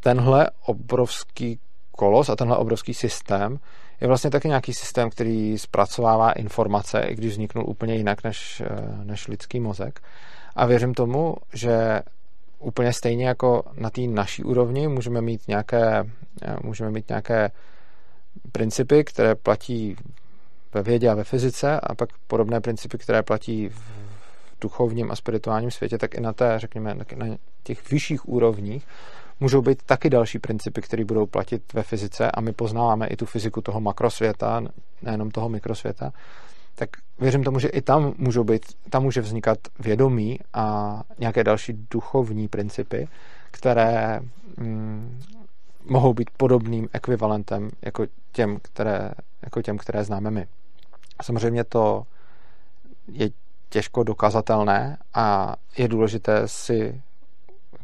[0.00, 1.58] tenhle obrovský
[1.92, 3.58] kolos a tenhle obrovský systém
[4.00, 8.62] je vlastně taky nějaký systém, který zpracovává informace, i když vzniknul úplně jinak než,
[9.04, 10.00] než lidský mozek.
[10.56, 12.00] A věřím tomu, že
[12.58, 16.04] úplně stejně jako na té naší úrovni můžeme mít nějaké,
[16.62, 17.50] můžeme mít nějaké
[18.52, 19.96] principy, které platí
[20.74, 23.82] ve vědě a ve fyzice a pak podobné principy, které platí v
[24.60, 27.26] duchovním a spirituálním světě, tak i na té, řekněme, na
[27.62, 28.86] těch vyšších úrovních
[29.40, 33.26] můžou být taky další principy, které budou platit ve fyzice a my poznáváme i tu
[33.26, 34.62] fyziku toho makrosvěta,
[35.02, 36.12] nejenom toho mikrosvěta,
[36.74, 41.86] tak věřím tomu, že i tam můžou být, tam může vznikat vědomí a nějaké další
[41.90, 43.08] duchovní principy,
[43.50, 44.20] které
[44.56, 45.20] mm,
[45.84, 49.10] mohou být podobným ekvivalentem jako těm, které,
[49.42, 50.46] jako těm, které známe my.
[51.22, 52.02] Samozřejmě to
[53.12, 53.30] je
[53.68, 57.02] těžko dokazatelné a je důležité si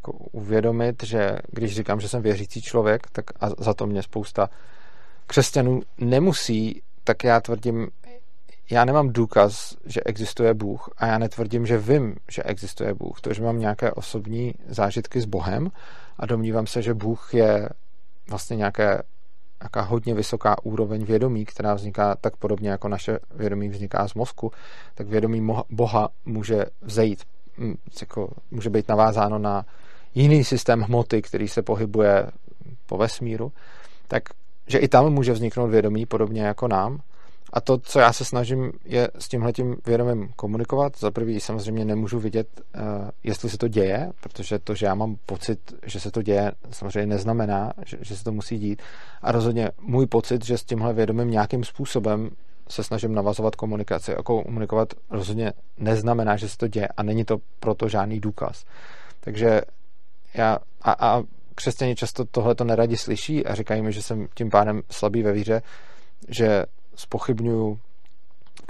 [0.07, 4.51] jako uvědomit, že když říkám, že jsem věřící člověk, tak a za to mě spousta
[5.27, 7.89] křesťanů nemusí, tak já tvrdím,
[8.71, 13.21] já nemám důkaz, že existuje Bůh a já netvrdím, že vím, že existuje Bůh.
[13.21, 15.71] To, že mám nějaké osobní zážitky s Bohem
[16.19, 17.69] a domnívám se, že Bůh je
[18.29, 19.03] vlastně nějaké,
[19.63, 24.53] nějaká hodně vysoká úroveň vědomí, která vzniká tak podobně, jako naše vědomí vzniká z mozku,
[24.95, 27.25] tak vědomí Boha může vzejít,
[28.01, 29.65] jako může být navázáno na
[30.17, 32.27] jiný systém hmoty, který se pohybuje
[32.87, 33.53] po vesmíru,
[34.09, 34.23] tak
[34.67, 37.01] že i tam může vzniknout vědomí, podobně jako nám.
[37.53, 40.99] A to, co já se snažím, je s tímhletím vědomím komunikovat.
[40.99, 42.83] Za prvý samozřejmě nemůžu vidět, uh,
[43.25, 47.07] jestli se to děje, protože to, že já mám pocit, že se to děje, samozřejmě
[47.07, 48.83] neznamená, že, že se to musí dít.
[49.23, 52.31] A rozhodně můj pocit, že s tímhle vědomím nějakým způsobem
[52.69, 57.39] se snažím navazovat komunikaci a komunikovat rozhodně neznamená, že se to děje a není to
[57.61, 58.65] proto žádný důkaz.
[59.21, 59.61] Takže
[60.37, 61.23] já, a, a
[61.55, 65.33] křesťani často tohle to neradi slyší a říkají mi, že jsem tím pádem slabý ve
[65.33, 65.63] víře,
[66.29, 67.79] že spochybnuju,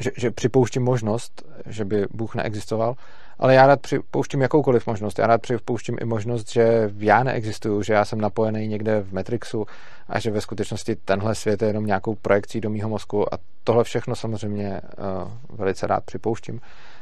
[0.00, 2.94] že, že připouštím možnost, že by Bůh neexistoval,
[3.38, 5.18] ale já rád připouštím jakoukoliv možnost.
[5.18, 9.66] Já rád připouštím i možnost, že já neexistuju, že já jsem napojený někde v Matrixu
[10.08, 13.84] a že ve skutečnosti tenhle svět je jenom nějakou projekcí do mýho mozku a tohle
[13.84, 16.60] všechno samozřejmě uh, velice rád připouštím.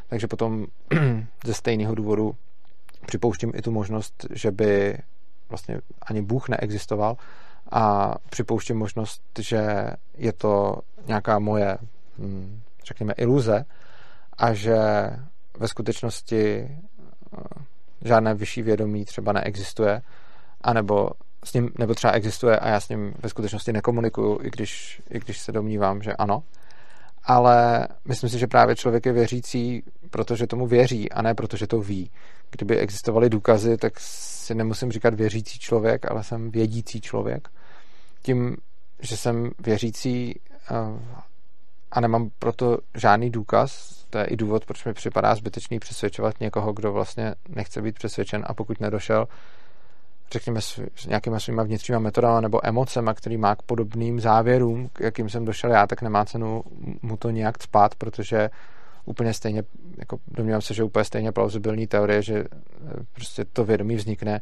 [0.09, 0.66] Takže potom
[1.44, 2.35] ze stejného důvodu
[3.06, 4.98] připouštím i tu možnost, že by
[5.48, 7.16] vlastně ani Bůh neexistoval
[7.72, 11.78] a připouštím možnost, že je to nějaká moje,
[12.18, 13.64] hm, řekněme, iluze
[14.38, 14.76] a že
[15.58, 17.38] ve skutečnosti eh,
[18.04, 20.02] žádné vyšší vědomí třeba neexistuje,
[20.60, 21.10] anebo
[21.44, 25.18] s ním, nebo třeba existuje a já s ním ve skutečnosti nekomunikuju, i když, i
[25.18, 26.42] když se domnívám, že ano.
[27.24, 31.80] Ale myslím si, že právě člověk je věřící, protože tomu věří a ne protože to
[31.80, 32.10] ví.
[32.56, 37.48] Kdyby existovaly důkazy, tak si nemusím říkat věřící člověk, ale jsem vědící člověk.
[38.22, 38.56] Tím,
[39.02, 40.40] že jsem věřící
[40.70, 40.74] eh,
[41.90, 46.72] a nemám proto žádný důkaz, to je i důvod, proč mi připadá zbytečný přesvědčovat někoho,
[46.72, 49.28] kdo vlastně nechce být přesvědčen a pokud nedošel,
[50.32, 55.28] řekněme, s, nějakýma svýma vnitřníma metodama nebo emocema, který má k podobným závěrům, k jakým
[55.28, 56.62] jsem došel já, tak nemá cenu
[57.02, 58.50] mu to nějak spát, protože
[59.04, 59.62] úplně stejně,
[59.98, 62.46] jako domnívám se, že úplně stejně plauzibilní teorie, že eh,
[63.12, 64.40] prostě to vědomí vznikne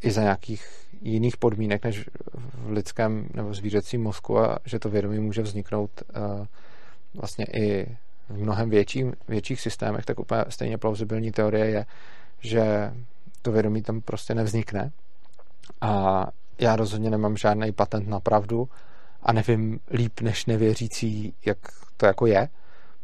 [0.00, 5.18] i za nějakých jiných podmínek než v lidském nebo zvířecím mozku a že to vědomí
[5.18, 6.46] může vzniknout uh,
[7.14, 7.96] vlastně i
[8.28, 11.86] v mnohem větším, větších systémech, tak úplně stejně plauzibilní teorie je,
[12.40, 12.92] že
[13.42, 14.92] to vědomí tam prostě nevznikne.
[15.80, 16.26] A
[16.58, 18.68] já rozhodně nemám žádný patent na pravdu
[19.22, 21.58] a nevím líp než nevěřící, jak
[21.96, 22.48] to jako je.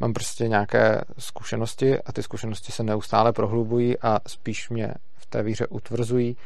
[0.03, 5.43] Mám prostě nějaké zkušenosti a ty zkušenosti se neustále prohlubují a spíš mě v té
[5.43, 6.37] víře utvrzují,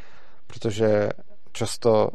[0.47, 1.09] protože
[1.53, 2.09] často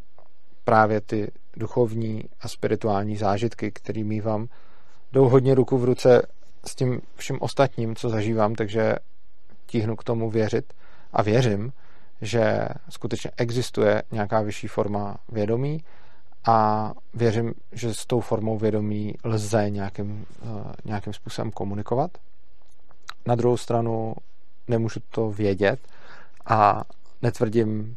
[0.63, 4.47] právě ty duchovní a spirituální zážitky, které mývám,
[5.11, 6.27] jdou hodně ruku v ruce
[6.65, 8.95] s tím vším ostatním, co zažívám, takže
[9.65, 10.73] tíhnu k tomu věřit
[11.13, 11.73] a věřím,
[12.21, 15.83] že skutečně existuje nějaká vyšší forma vědomí
[16.45, 22.11] a věřím, že s tou formou vědomí lze nějakým, eh, nějakým způsobem komunikovat.
[23.25, 24.15] Na druhou stranu
[24.67, 25.79] nemůžu to vědět
[26.45, 26.83] a
[27.21, 27.95] netvrdím,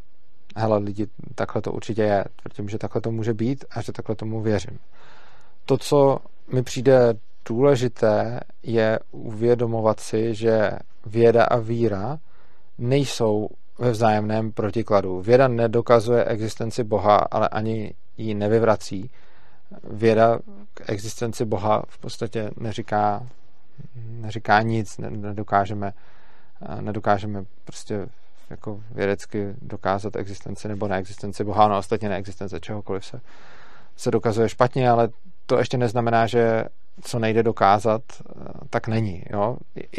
[0.56, 2.24] hele lidi, takhle to určitě je.
[2.42, 4.78] Tvrdím, že takhle to může být a že takhle tomu věřím.
[5.64, 6.18] To, co
[6.52, 7.14] mi přijde
[7.48, 10.70] důležité, je uvědomovat si, že
[11.06, 12.18] věda a víra
[12.78, 15.20] nejsou ve vzájemném protikladu.
[15.20, 19.10] Věda nedokazuje existenci Boha, ale ani ji nevyvrací.
[19.90, 20.38] Věda
[20.74, 23.26] k existenci Boha v podstatě neříká,
[24.06, 25.92] neříká nic, nedokážeme,
[26.80, 28.06] nedokážeme prostě
[28.50, 33.20] jako vědecky dokázat existenci nebo neexistenci Boha, no ostatně neexistence čehokoliv se,
[33.96, 35.08] se dokazuje špatně, ale
[35.46, 36.64] to ještě neznamená, že
[37.02, 38.02] co nejde dokázat,
[38.70, 39.22] tak není.
[39.30, 39.56] Jo?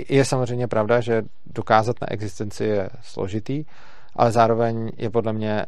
[0.10, 3.66] Je samozřejmě pravda, že dokázat na existenci je složitý,
[4.16, 5.66] ale zároveň je podle mě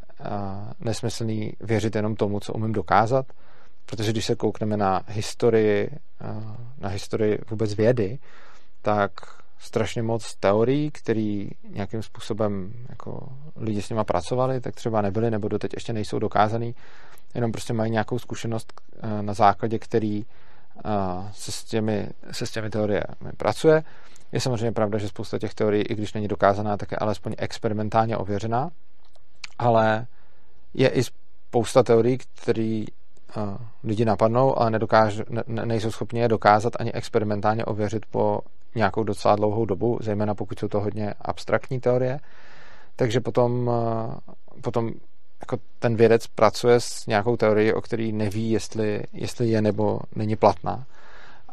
[0.79, 3.25] nesmyslný věřit jenom tomu, co umím dokázat
[3.89, 5.89] protože když se koukneme na historii,
[6.79, 8.19] na historii vůbec vědy,
[8.81, 9.11] tak
[9.57, 15.47] strašně moc teorií, které nějakým způsobem jako lidi s nima pracovali, tak třeba nebyly nebo
[15.47, 16.75] doteď ještě nejsou dokázaný,
[17.35, 18.73] jenom prostě mají nějakou zkušenost,
[19.21, 20.25] na základě který
[21.31, 23.83] se s těmi, se s těmi teoriemi pracuje.
[24.31, 28.17] Je samozřejmě pravda, že spousta těch teorií, i když není dokázaná, tak je alespoň experimentálně
[28.17, 28.69] ověřená,
[29.57, 30.07] ale
[30.73, 32.83] je i spousta teorií, které
[33.83, 38.39] lidi napadnou, ale nedokáž, ne, nejsou schopni je dokázat ani experimentálně ověřit po
[38.75, 42.19] nějakou docela dlouhou dobu, zejména pokud jsou to hodně abstraktní teorie.
[42.95, 43.71] Takže potom,
[44.61, 44.91] potom
[45.41, 50.35] jako ten vědec pracuje s nějakou teorií, o který neví, jestli, jestli je nebo není
[50.35, 50.85] platná.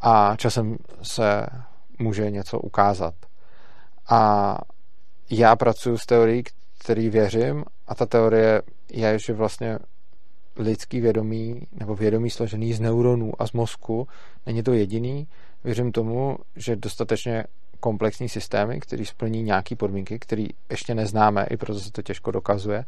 [0.01, 1.47] A časem se
[1.99, 3.15] může něco ukázat.
[4.09, 4.59] A
[5.31, 6.43] já pracuji s teorií,
[6.79, 9.79] který věřím a ta teorie je, že vlastně
[10.57, 14.09] lidský vědomí nebo vědomí složený z neuronů a z mozku
[14.47, 15.29] není to jediný.
[15.65, 17.45] Věřím tomu, že dostatečně
[17.81, 22.85] komplexní systémy, který splní nějaké podmínky, které ještě neznáme, i proto se to těžko dokazuje,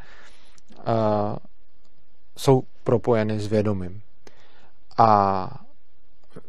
[2.36, 4.02] jsou propojeny s vědomím.
[4.98, 5.50] A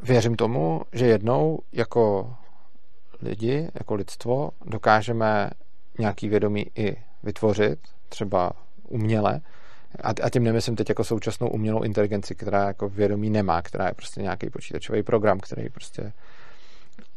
[0.04, 2.36] věřím tomu, že jednou jako
[3.22, 5.50] lidi, jako lidstvo, dokážeme
[6.00, 8.52] nějaký vědomí i vytvořit, třeba
[8.88, 9.42] uměle,
[10.04, 14.22] a, tím nemyslím teď jako současnou umělou inteligenci, která jako vědomí nemá, která je prostě
[14.22, 16.14] nějaký počítačový program, který prostě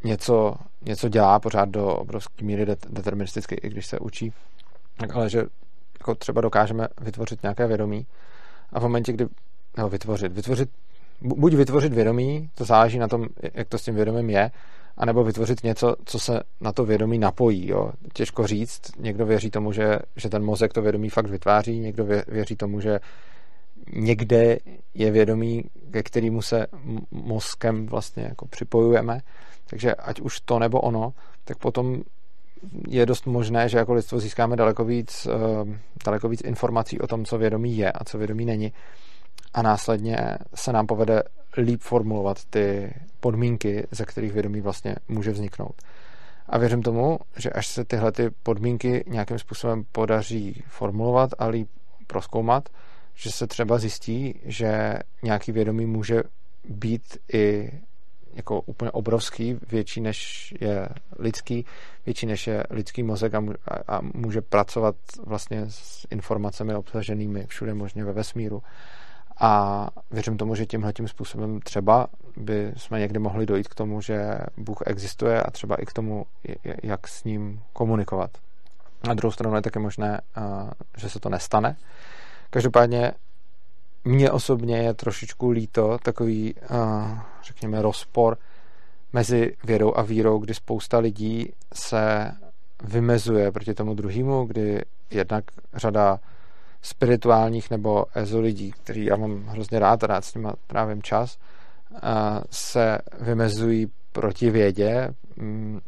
[0.05, 4.33] něco, něco dělá pořád do obrovské míry deterministicky, i když se učí,
[4.97, 5.43] tak ale že
[6.01, 8.07] jako třeba dokážeme vytvořit nějaké vědomí
[8.73, 9.27] a v momentě, kdy
[9.77, 10.71] nebo vytvořit, vytvořit
[11.21, 14.51] buď vytvořit vědomí, to záleží na tom, jak to s tím vědomím je,
[14.97, 17.69] anebo vytvořit něco, co se na to vědomí napojí.
[17.69, 17.93] Jo.
[18.13, 22.57] Těžko říct, někdo věří tomu, že, že ten mozek to vědomí fakt vytváří, někdo věří
[22.57, 23.01] tomu, že
[23.93, 24.59] někde
[24.95, 26.67] je vědomí, ke kterému se
[27.11, 29.21] mozkem vlastně jako připojujeme.
[29.67, 31.13] Takže ať už to nebo ono,
[31.45, 32.03] tak potom
[32.89, 37.25] je dost možné, že jako lidstvo získáme daleko víc, eh, daleko víc informací o tom,
[37.25, 38.73] co vědomí je a co vědomí není.
[39.55, 40.17] A následně
[40.55, 41.23] se nám povede
[41.57, 45.83] líp formulovat ty podmínky, za kterých vědomí vlastně může vzniknout.
[46.49, 51.69] A věřím tomu, že až se tyhle ty podmínky nějakým způsobem podaří formulovat a líp
[52.07, 52.69] proskoumat,
[53.15, 56.23] že se třeba zjistí, že nějaký vědomí může
[56.69, 57.71] být i
[58.35, 60.89] jako úplně obrovský, větší než je
[61.19, 61.65] lidský,
[62.07, 63.43] větší než je lidský mozek a,
[63.89, 68.63] a může pracovat vlastně s informacemi obsaženými všude možně ve vesmíru.
[69.41, 74.01] A věřím tomu, že tímhle tím způsobem třeba by jsme někdy mohli dojít k tomu,
[74.01, 76.27] že Bůh existuje a třeba i k tomu,
[76.83, 78.31] jak s ním komunikovat.
[79.09, 80.21] Na druhou stranu je také možné,
[80.97, 81.77] že se to nestane.
[82.51, 83.13] Každopádně
[84.05, 86.55] mně osobně je trošičku líto takový,
[87.43, 88.39] řekněme, rozpor
[89.13, 92.33] mezi vědou a vírou, kdy spousta lidí se
[92.85, 96.21] vymezuje proti tomu druhému, kdy jednak řada
[96.83, 101.39] spirituálních nebo ezo lidí, který já mám hrozně rád, rád s nimi trávím čas,
[102.51, 105.81] se vymezují proti vědě mm,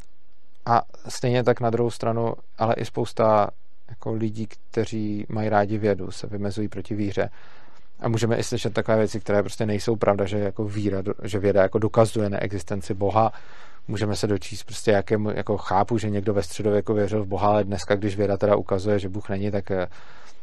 [0.67, 3.49] a stejně tak na druhou stranu, ale i spousta
[3.89, 7.31] jako lidí, kteří mají rádi vědu, se vymezují proti víře.
[8.03, 11.63] A můžeme i slyšet takové věci, které prostě nejsou pravda, že jako víra, že věda
[11.63, 13.33] jako dokazuje neexistenci Boha.
[13.89, 17.65] Můžeme se dočíst prostě, jakému, jako chápu, že někdo ve středověku věřil v Boha, ale
[17.65, 19.71] dneska, když věda teda ukazuje, že Bůh není, tak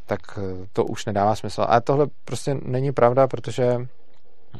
[0.09, 1.65] tak eh, to už nedává smysl.
[1.67, 3.77] A tohle prostě není pravda, protože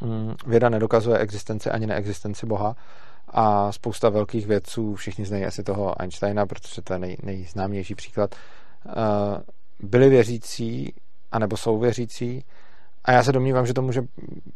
[0.01, 2.75] mm, věda nedokazuje existenci ani neexistenci Boha
[3.27, 8.35] a spousta velkých vědců, všichni znají asi toho Einsteina, protože to je nej, nejznámější příklad,
[8.35, 8.91] eh,
[9.79, 10.93] byli věřící,
[11.31, 12.45] anebo jsou věřící
[13.05, 14.01] a já se domnívám, že to může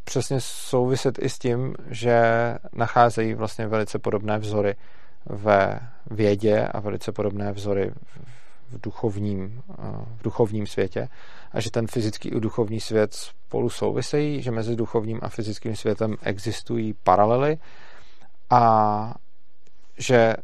[0.04, 2.22] přesně souviset i s tím, že
[2.76, 4.76] nacházejí vlastně velice podobné vzory
[5.26, 5.80] ve
[6.12, 7.92] vědě a velice podobné vzory
[8.70, 9.62] v duchovním,
[10.18, 11.10] v duchovním světě
[11.52, 16.16] a že ten fyzický i duchovní svět spolu souvisejí, že mezi duchovním a fyzickým světem
[16.22, 17.58] existují paralely
[18.50, 19.14] a
[19.98, 20.36] že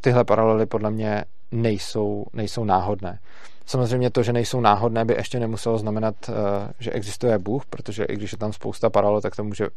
[0.00, 3.18] tyhle paralely podle mě nejsou, nejsou náhodné.
[3.66, 6.32] Samozřejmě to, že nejsou náhodné, by ještě nemuselo znamenat, eh,
[6.78, 9.68] že existuje Bůh, protože i když je tam spousta paralel, tak to může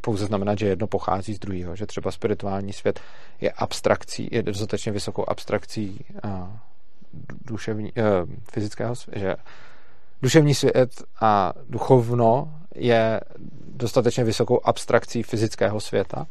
[0.00, 3.00] pouze znamenat, že jedno pochází z druhého, že třeba spirituální svět
[3.40, 6.30] je abstrakcí, je dostatečně vysokou abstrakcí eh,
[7.44, 8.02] duševní, eh,
[8.52, 9.36] fyzického že
[10.22, 13.20] duševní svět a duchovno je
[13.74, 16.26] dostatečně vysokou abstrakcí fyzického světa.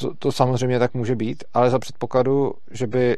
[0.00, 3.16] To, to samozřejmě tak může být, ale za předpokladu, že by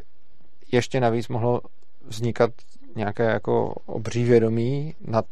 [0.73, 1.61] ještě navíc mohlo
[2.07, 2.51] vznikat
[2.97, 5.27] nějaké jako obří vědomí nad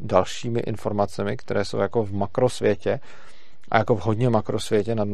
[0.00, 3.00] dalšími informacemi, které jsou jako v makrosvětě
[3.70, 5.08] a jako v hodně makrosvětě nad,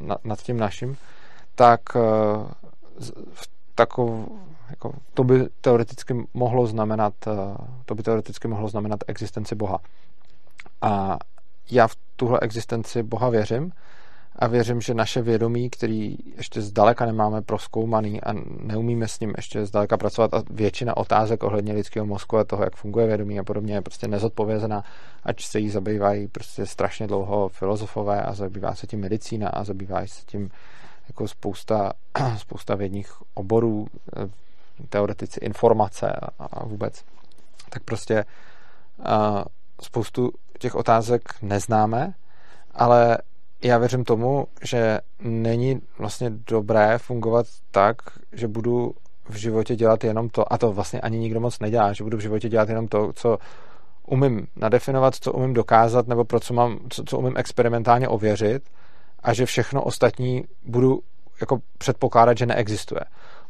[0.00, 0.96] nad, nad tím naším,
[1.54, 2.00] tak eh,
[3.32, 4.10] v takov,
[4.70, 7.30] jako, to by teoreticky mohlo znamenat eh,
[7.84, 9.78] to by teoreticky mohlo znamenat existenci Boha.
[10.82, 11.18] A
[11.70, 13.72] já v tuhle existenci Boha věřím
[14.36, 19.66] a věřím, že naše vědomí, který ještě zdaleka nemáme proskoumaný a neumíme s ním ještě
[19.66, 23.74] zdaleka pracovat a většina otázek ohledně lidského mozku a toho, jak funguje vědomí a podobně
[23.74, 24.84] je prostě nezodpovězená,
[25.24, 30.06] ať se jí zabývají prostě strašně dlouho filozofové a zabývá se tím medicína a zabývá
[30.06, 30.50] se tím
[31.08, 31.92] jako spousta,
[32.38, 34.28] spousta vědních oborů, eh,
[34.88, 37.04] teoretici informace a vůbec.
[37.70, 38.24] Tak prostě
[38.98, 39.04] uh,
[39.82, 42.14] spoustu těch otázek neznáme,
[42.74, 43.18] ale
[43.62, 47.96] já věřím tomu, že není vlastně dobré fungovat tak,
[48.32, 48.94] že budu
[49.28, 52.20] v životě dělat jenom to, a to vlastně ani nikdo moc nedělá, že budu v
[52.20, 53.38] životě dělat jenom to, co
[54.06, 58.62] umím nadefinovat, co umím dokázat, nebo pro co, mám, co, co umím experimentálně ověřit
[59.22, 61.00] a že všechno ostatní budu
[61.40, 63.00] jako předpokládat, že neexistuje.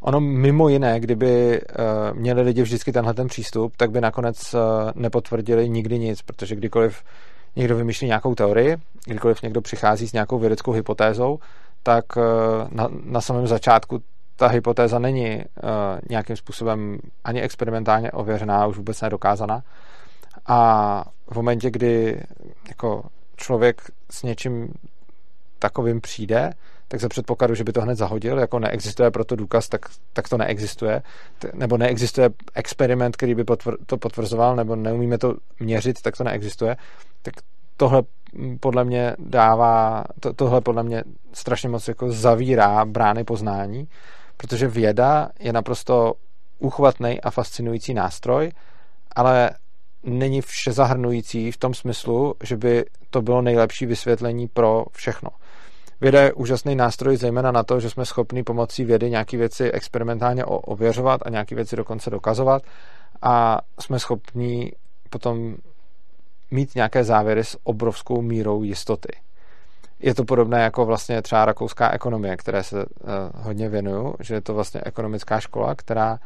[0.01, 4.61] Ono mimo jiné, kdyby uh, měli lidi vždycky tenhle ten přístup, tak by nakonec uh,
[4.95, 7.03] nepotvrdili nikdy nic, protože kdykoliv
[7.57, 8.77] někdo vymýšlí nějakou teorii,
[9.07, 11.39] kdykoliv někdo přichází s nějakou vědeckou hypotézou,
[11.83, 12.23] tak uh,
[12.71, 14.03] na, na samém začátku
[14.37, 15.43] ta hypotéza není uh,
[16.11, 19.63] nějakým způsobem ani experimentálně ověřená, už vůbec nedokázaná.
[20.47, 22.23] A v momentě, kdy
[22.69, 23.03] jako
[23.37, 24.75] člověk s něčím
[25.59, 26.53] takovým přijde,
[26.91, 29.81] tak za předpokladu, že by to hned zahodil, jako neexistuje proto důkaz, tak,
[30.13, 31.03] tak to neexistuje,
[31.55, 36.77] nebo neexistuje experiment, který by potvr, to potvrzoval, nebo neumíme to měřit, tak to neexistuje,
[37.23, 37.35] tak
[37.77, 38.03] tohle
[38.61, 43.89] podle mě dává, to, tohle podle mě strašně moc jako zavírá brány poznání,
[44.37, 46.15] protože věda je naprosto
[46.59, 48.53] uchvatný a fascinující nástroj,
[49.17, 49.51] ale
[50.03, 55.31] není vše zahrnující v tom smyslu, že by to bylo nejlepší vysvětlení pro všechno.
[56.01, 60.45] Věda je úžasný nástroj, zejména na to, že jsme schopni pomocí vědy nějaké věci experimentálně
[60.45, 62.63] ověřovat a nějaké věci dokonce dokazovat
[63.23, 64.73] a jsme schopni
[65.11, 65.57] potom
[66.51, 69.09] mít nějaké závěry s obrovskou mírou jistoty.
[69.99, 72.87] Je to podobné jako vlastně třeba rakouská ekonomie, které se uh,
[73.35, 76.19] hodně věnuju, že je to vlastně ekonomická škola, která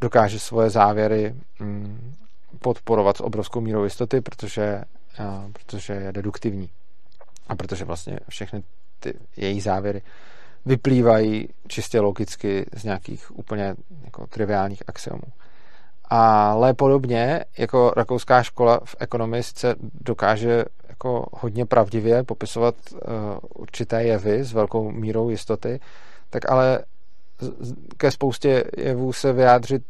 [0.00, 2.14] dokáže svoje závěry um,
[2.58, 4.84] podporovat s obrovskou mírou jistoty, protože,
[5.20, 6.70] uh, protože je deduktivní.
[7.48, 8.62] A protože vlastně všechny
[9.00, 10.02] ty její závěry
[10.66, 13.74] vyplývají čistě logicky z nějakých úplně
[14.04, 15.32] jako triviálních axiomů.
[16.04, 22.98] Ale podobně jako rakouská škola v ekonomii sice dokáže jako hodně pravdivě popisovat uh,
[23.54, 25.80] určité jevy s velkou mírou jistoty,
[26.30, 26.84] tak ale
[27.96, 29.82] ke spoustě jevů se vyjádřit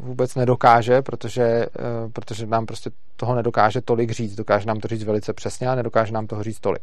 [0.00, 1.66] vůbec nedokáže, protože,
[2.04, 4.34] uh, protože nám prostě toho nedokáže tolik říct.
[4.34, 6.82] Dokáže nám to říct velice přesně, ale nedokáže nám toho říct tolik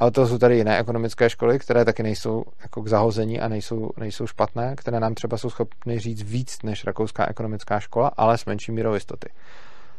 [0.00, 3.90] ale to jsou tady jiné ekonomické školy, které taky nejsou jako k zahození a nejsou,
[3.96, 8.44] nejsou špatné, které nám třeba jsou schopny říct víc než rakouská ekonomická škola, ale s
[8.44, 9.28] menší mírou jistoty.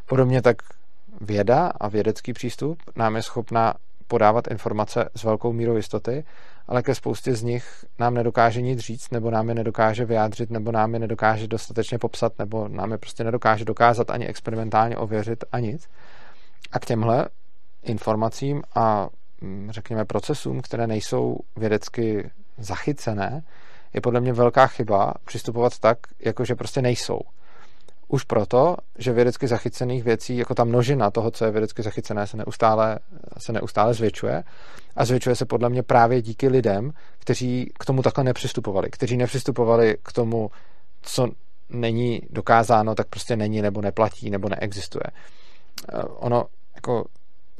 [0.05, 0.57] Podobně tak
[1.21, 3.73] věda a vědecký přístup nám je schopná
[4.07, 6.23] podávat informace s velkou mírou jistoty,
[6.67, 10.71] ale ke spoustě z nich nám nedokáže nic říct, nebo nám je nedokáže vyjádřit, nebo
[10.71, 15.59] nám je nedokáže dostatečně popsat, nebo nám je prostě nedokáže dokázat ani experimentálně ověřit a
[15.59, 15.87] nic.
[16.71, 17.25] A k těmhle
[17.83, 19.09] informacím a
[19.69, 23.43] řekněme, procesům, které nejsou vědecky zachycené,
[23.93, 27.19] je podle mě velká chyba přistupovat tak, jako že prostě nejsou.
[28.07, 32.37] Už proto, že vědecky zachycených věcí, jako ta množina toho, co je vědecky zachycené, se
[32.37, 32.99] neustále,
[33.37, 34.43] se neustále zvětšuje.
[34.95, 38.89] A zvětšuje se podle mě právě díky lidem, kteří k tomu takhle nepřistupovali.
[38.89, 40.51] Kteří nepřistupovali k tomu,
[41.01, 41.27] co
[41.69, 45.03] není dokázáno, tak prostě není, nebo neplatí, nebo neexistuje.
[45.93, 47.05] Eh, ono, jako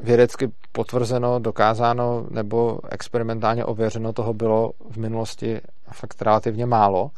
[0.03, 7.11] vědecky potvrzeno, dokázáno nebo experimentálně ověřeno toho bylo v minulosti fakt relativně málo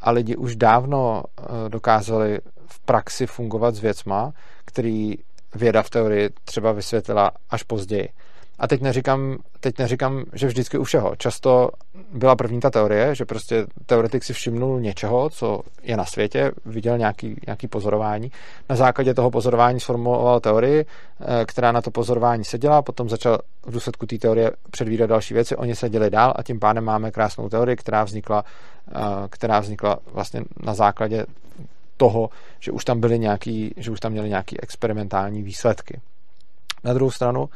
[0.00, 4.32] a lidi už dávno eh, dokázali v praxi fungovat s věcma,
[4.64, 5.14] který
[5.54, 8.08] věda v teorii třeba vysvětlila až později.
[8.58, 11.16] A teď neříkám, teď neříkám, že vždycky u všeho.
[11.16, 11.70] Často
[12.12, 16.98] byla první ta teorie, že prostě teoretik si všimnul něčeho, co je na světě, viděl
[16.98, 18.32] nějaký, nějaký pozorování.
[18.68, 20.86] Na základě toho pozorování sformuloval teorii,
[21.20, 25.56] eh, která na to pozorování seděla, potom začal v důsledku té teorie předvídat další věci,
[25.56, 28.44] oni seděli dál a tím pádem máme krásnou teorii, která vznikla,
[28.88, 29.00] eh,
[29.30, 31.26] která vznikla vlastně na základě
[31.96, 32.30] toho,
[32.60, 36.00] že už tam byly nějaký, že už tam měli nějaký experimentální výsledky.
[36.84, 37.48] Na druhou stranu,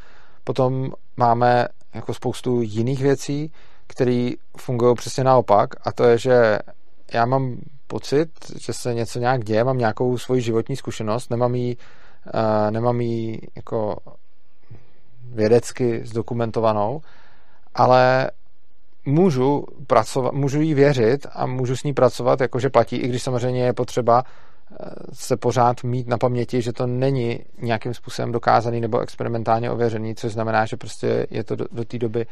[0.49, 3.53] Potom máme jako spoustu jiných věcí,
[3.87, 6.59] které fungují přesně naopak a to je, že
[7.13, 8.29] já mám pocit,
[8.59, 11.77] že se něco nějak děje, mám nějakou svoji životní zkušenost, nemám ji
[12.71, 13.97] nemám ji jako
[15.23, 17.01] vědecky zdokumentovanou,
[17.75, 18.31] ale
[19.05, 23.65] můžu, pracovat, můžu jí věřit a můžu s ní pracovat, jakože platí, i když samozřejmě
[23.65, 24.25] je potřeba
[25.13, 30.33] se pořád mít na paměti, že to není nějakým způsobem dokázaný nebo experimentálně ověřený, což
[30.33, 32.27] znamená, že prostě je to do, do té doby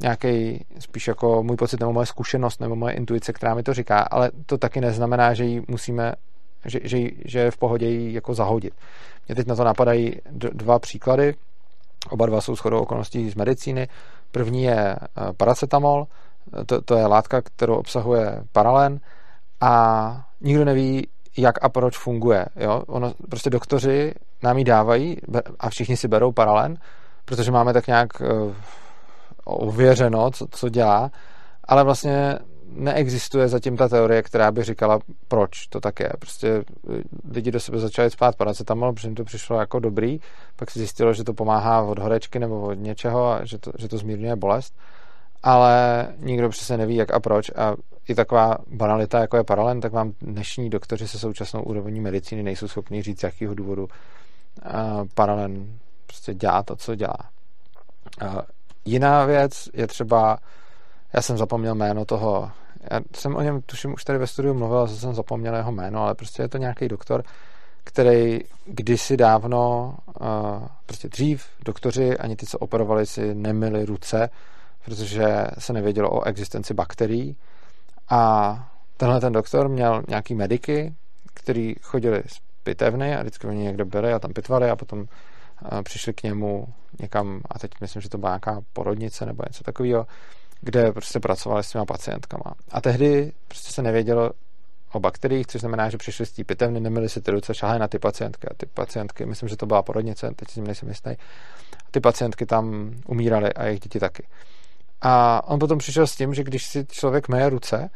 [0.00, 4.00] nějaký spíš jako můj pocit nebo moje zkušenost nebo moje intuice, která mi to říká,
[4.00, 6.12] ale to taky neznamená, že ji musíme,
[6.64, 8.74] že, že, že je v pohodě ji jako zahodit.
[9.28, 11.34] Mě teď na to napadají dva příklady,
[12.10, 13.88] oba dva jsou shodou okolností z medicíny.
[14.32, 16.06] První je eh, paracetamol,
[16.66, 19.00] to, to je látka, kterou obsahuje paralen
[19.60, 21.08] a nikdo neví,
[21.38, 22.46] jak a proč funguje.
[22.56, 22.82] Jo?
[22.86, 25.16] Ono, prostě doktoři nám ji dávají
[25.60, 26.78] a všichni si berou paralen,
[27.24, 28.54] protože máme tak nějak eh,
[29.44, 31.10] ověřeno, co, co dělá,
[31.64, 36.10] ale vlastně neexistuje zatím ta teorie, která by říkala, proč to tak je.
[36.18, 40.20] Prostě eh, lidi do sebe začali spát paracetamol, protože jim to přišlo jako dobrý,
[40.56, 43.88] pak se zjistilo, že to pomáhá od horečky nebo od něčeho a že to, že
[43.88, 44.74] to zmírňuje bolest,
[45.46, 47.74] ale nikdo přesně neví, jak a proč a
[48.08, 52.68] i taková banalita, jako je paralen, tak vám dnešní doktoři se současnou úrovní medicíny nejsou
[52.68, 53.88] schopni říct, z jakého důvodu
[55.14, 57.18] paralen prostě dělá to, co dělá.
[58.84, 60.38] Jiná věc je třeba,
[61.12, 62.50] já jsem zapomněl jméno toho,
[62.90, 66.02] já jsem o něm tuším už tady ve studiu mluvil, a jsem zapomněl jeho jméno,
[66.02, 67.22] ale prostě je to nějaký doktor,
[67.84, 69.94] který kdysi dávno,
[70.86, 74.30] prostě dřív doktoři, ani ty, co operovali, si nemili ruce,
[74.86, 77.36] protože se nevědělo o existenci bakterií.
[78.10, 80.94] A tenhle ten doktor měl nějaký mediky,
[81.34, 85.06] který chodili z pitevny a vždycky oni někde byli a tam pitvali a potom
[85.82, 86.68] přišli k němu
[87.00, 90.06] někam, a teď myslím, že to byla nějaká porodnice nebo něco takového,
[90.60, 92.54] kde prostě pracovali s těma pacientkama.
[92.70, 94.30] A tehdy prostě se nevědělo
[94.92, 97.88] o bakteriích, což znamená, že přišli z té pitevny, neměli si ty ruce, šahali na
[97.88, 101.16] ty pacientky a ty pacientky, myslím, že to byla porodnice, teď si nejsem jistý,
[101.90, 104.26] ty pacientky tam umíraly a jejich děti taky.
[105.00, 107.90] A on potom přišel s tím, že když si člověk meje ruce,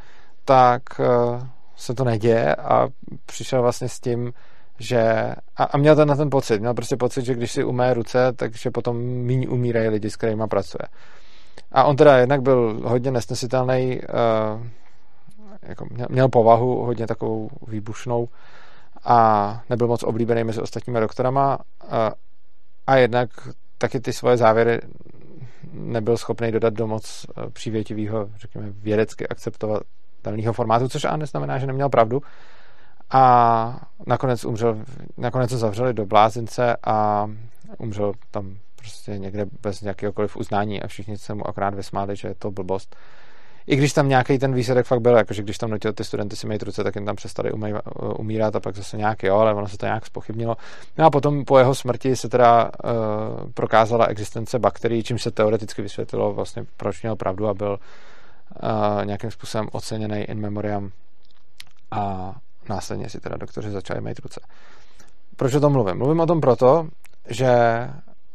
[0.45, 1.47] tak eh,
[1.77, 2.89] se to neděje a
[3.27, 4.33] přišel vlastně s tím,
[4.79, 7.95] že a, a měl ten na ten pocit, měl prostě pocit, že když si umé
[7.95, 10.89] ruce, takže potom méně umírají lidi, s kterými pracuje.
[11.73, 14.67] A on teda jednak byl hodně nesnesitelný, uh,
[15.63, 18.29] jako měl, měl povahu hodně takovou výbušnou
[19.05, 21.89] a nebyl moc oblíbený mezi ostatními doktorama uh,
[22.87, 23.31] a jednak
[23.79, 24.81] taky ty svoje závěry
[25.73, 31.67] nebyl schopný dodat do moc uh, přívětivého, řekněme, vědecky akceptovatelného formátu, což ale neznamená, že
[31.67, 32.23] neměl pravdu,
[33.11, 34.85] a nakonec umřel,
[35.17, 37.31] nakonec se zavřeli do blázince a
[37.79, 42.35] umřel tam prostě někde bez nějakéhokoliv uznání a všichni se mu akorát vysmáli, že je
[42.35, 42.97] to blbost.
[43.67, 46.47] I když tam nějaký ten výsledek fakt byl, jakože když tam nutil ty studenty si
[46.47, 47.53] mít ruce, tak jim tam přestali
[48.19, 50.57] umírat a pak zase nějaký, jo, ale ono se to nějak spochybnilo.
[50.99, 52.71] No a potom po jeho smrti se teda uh,
[53.55, 57.79] prokázala existence bakterií, čím se teoreticky vysvětlilo vlastně, proč měl pravdu a byl
[58.63, 60.91] uh, nějakým způsobem oceněný in memoriam
[61.91, 62.35] a
[62.69, 64.41] následně si teda doktoři začali mít ruce.
[65.37, 65.99] Proč o tom mluvím?
[65.99, 66.89] Mluvím o tom proto,
[67.29, 67.49] že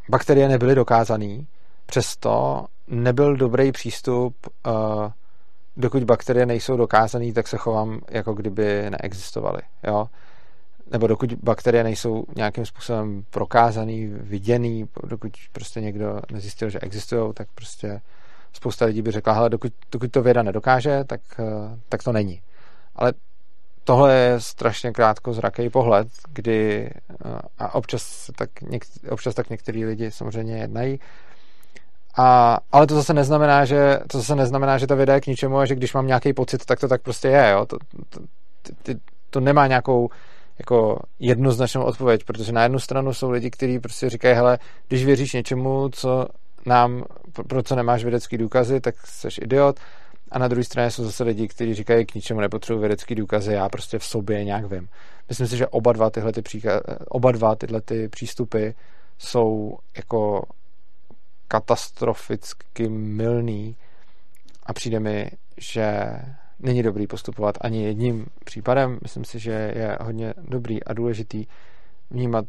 [0.09, 1.37] bakterie nebyly dokázané,
[1.85, 4.35] přesto nebyl dobrý přístup,
[5.77, 9.61] dokud bakterie nejsou dokázané, tak se chovám, jako kdyby neexistovaly.
[9.87, 10.07] Jo?
[10.91, 17.47] Nebo dokud bakterie nejsou nějakým způsobem prokázaný, viděný, dokud prostě někdo nezjistil, že existují, tak
[17.55, 18.01] prostě
[18.53, 21.21] spousta lidí by řekla, hele, dokud, dokud to věda nedokáže, tak,
[21.89, 22.41] tak to není.
[22.95, 23.13] Ale
[23.83, 26.89] tohle je strašně krátko zraký pohled, kdy
[27.57, 30.99] a občas tak, něk, občas tak některý lidi samozřejmě jednají,
[32.17, 35.57] a, ale to zase neznamená, že to zase neznamená, že ta věda je k ničemu
[35.57, 37.65] a že když mám nějaký pocit, tak to tak prostě je, jo?
[37.65, 37.77] To,
[38.09, 38.19] to,
[38.83, 38.93] to,
[39.29, 40.09] to nemá nějakou
[40.59, 45.33] jako jednoznačnou odpověď, protože na jednu stranu jsou lidi, kteří prostě říkají, hele, když věříš
[45.33, 46.27] něčemu, co
[46.65, 47.03] nám,
[47.33, 49.79] pro, pro co nemáš vědecký důkazy, tak jsi idiot.
[50.31, 53.69] A na druhé straně jsou zase lidi, kteří říkají, k ničemu nepotřebuji vědecký důkazy, já
[53.69, 54.87] prostě v sobě nějak vím.
[55.29, 58.69] Myslím si, že oba dva tyhle, ty příka- oba dva tyhle ty přístupy
[59.17, 60.43] jsou jako
[61.55, 63.75] katastroficky milný
[64.63, 66.11] a přijde mi, že
[66.59, 68.99] není dobrý postupovat ani jedním případem.
[69.01, 71.45] Myslím si, že je hodně dobrý a důležitý
[72.09, 72.45] vnímat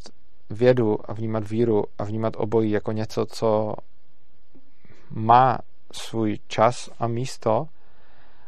[0.50, 3.74] vědu a vnímat víru a vnímat obojí jako něco, co
[5.10, 5.58] má
[5.92, 7.68] svůj čas a místo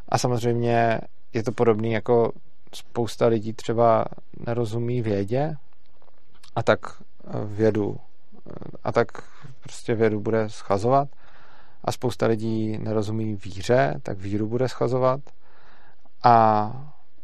[0.08, 1.00] a samozřejmě
[1.32, 2.32] je to podobný jako
[2.74, 4.04] spousta lidí třeba
[4.46, 5.56] nerozumí vědě
[6.56, 6.80] a tak
[7.44, 7.96] vědu
[8.84, 9.08] a tak
[9.68, 11.08] prostě vědu bude schazovat
[11.84, 15.20] a spousta lidí nerozumí víře, tak víru bude schazovat
[16.24, 16.72] a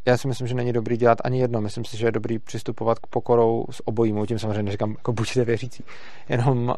[0.07, 1.61] já si myslím, že není dobrý dělat ani jedno.
[1.61, 4.27] Myslím si, že je dobrý přistupovat k pokorou s obojímu.
[4.27, 5.85] Tím samozřejmě neříkám, jako buďte věřící.
[6.29, 6.75] Jenom uh,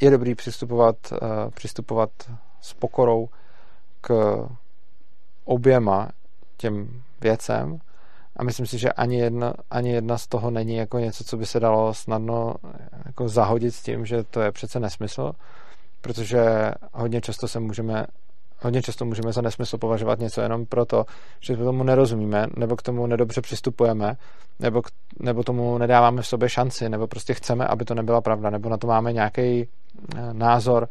[0.00, 1.18] je dobrý přistupovat, uh,
[1.50, 2.10] přistupovat
[2.60, 3.28] s pokorou
[4.00, 4.36] k
[5.44, 6.08] oběma
[6.56, 7.78] těm věcem
[8.36, 11.46] a myslím si, že ani jedna, ani jedna z toho není jako něco, co by
[11.46, 12.54] se dalo snadno
[13.06, 15.32] jako zahodit s tím, že to je přece nesmysl,
[16.00, 18.06] protože hodně často se můžeme
[18.62, 21.04] hodně často můžeme za nesmysl považovat něco jenom proto,
[21.40, 24.16] že tomu nerozumíme, nebo k tomu nedobře přistupujeme,
[24.60, 24.86] nebo, k,
[25.20, 28.76] nebo tomu nedáváme v sobě šanci, nebo prostě chceme, aby to nebyla pravda, nebo na
[28.76, 29.66] to máme nějaký eh,
[30.32, 30.88] názor,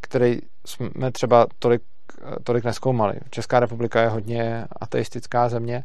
[0.00, 1.82] který jsme třeba tolik,
[2.22, 3.14] eh, tolik neskoumali.
[3.30, 5.84] Česká republika je hodně ateistická země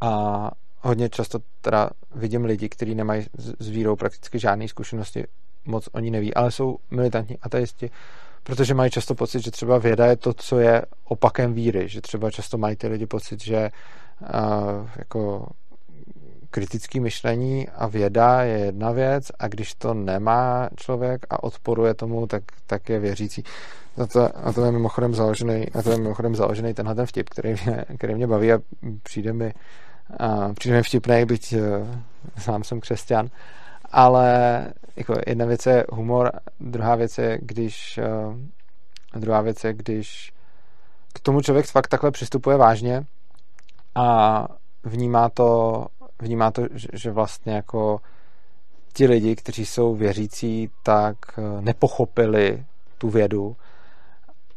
[0.00, 3.26] a hodně často teda vidím lidi, kteří nemají
[3.58, 5.24] s vírou prakticky žádné zkušenosti,
[5.64, 7.90] moc oni neví, ale jsou militantní ateisti,
[8.42, 12.30] protože mají často pocit, že třeba věda je to, co je opakem víry, že třeba
[12.30, 13.70] často mají ty lidi pocit, že
[14.20, 15.46] uh, jako
[16.50, 22.26] kritické myšlení a věda je jedna věc a když to nemá člověk a odporuje tomu,
[22.26, 23.42] tak, tak je věřící.
[23.96, 27.28] Na to, na to je mimochodem založený, na to je mimochodem založený tenhle ten vtip,
[27.28, 28.58] který mě, který mě baví a
[29.02, 29.54] přijde mi,
[30.58, 31.60] přijde mi vtipný, byť uh,
[32.38, 33.28] sám jsem křesťan,
[33.92, 34.28] ale
[34.96, 40.32] jako jedna věc je humor, druhá věc je, když uh, druhá věc je, když
[41.12, 43.04] k tomu člověk fakt takhle přistupuje vážně
[43.94, 44.48] a
[44.84, 45.86] vnímá to
[46.22, 48.00] vnímá to, že vlastně jako
[48.92, 52.64] ti lidi, kteří jsou věřící, tak eh, nepochopili
[52.98, 53.56] tu vědu.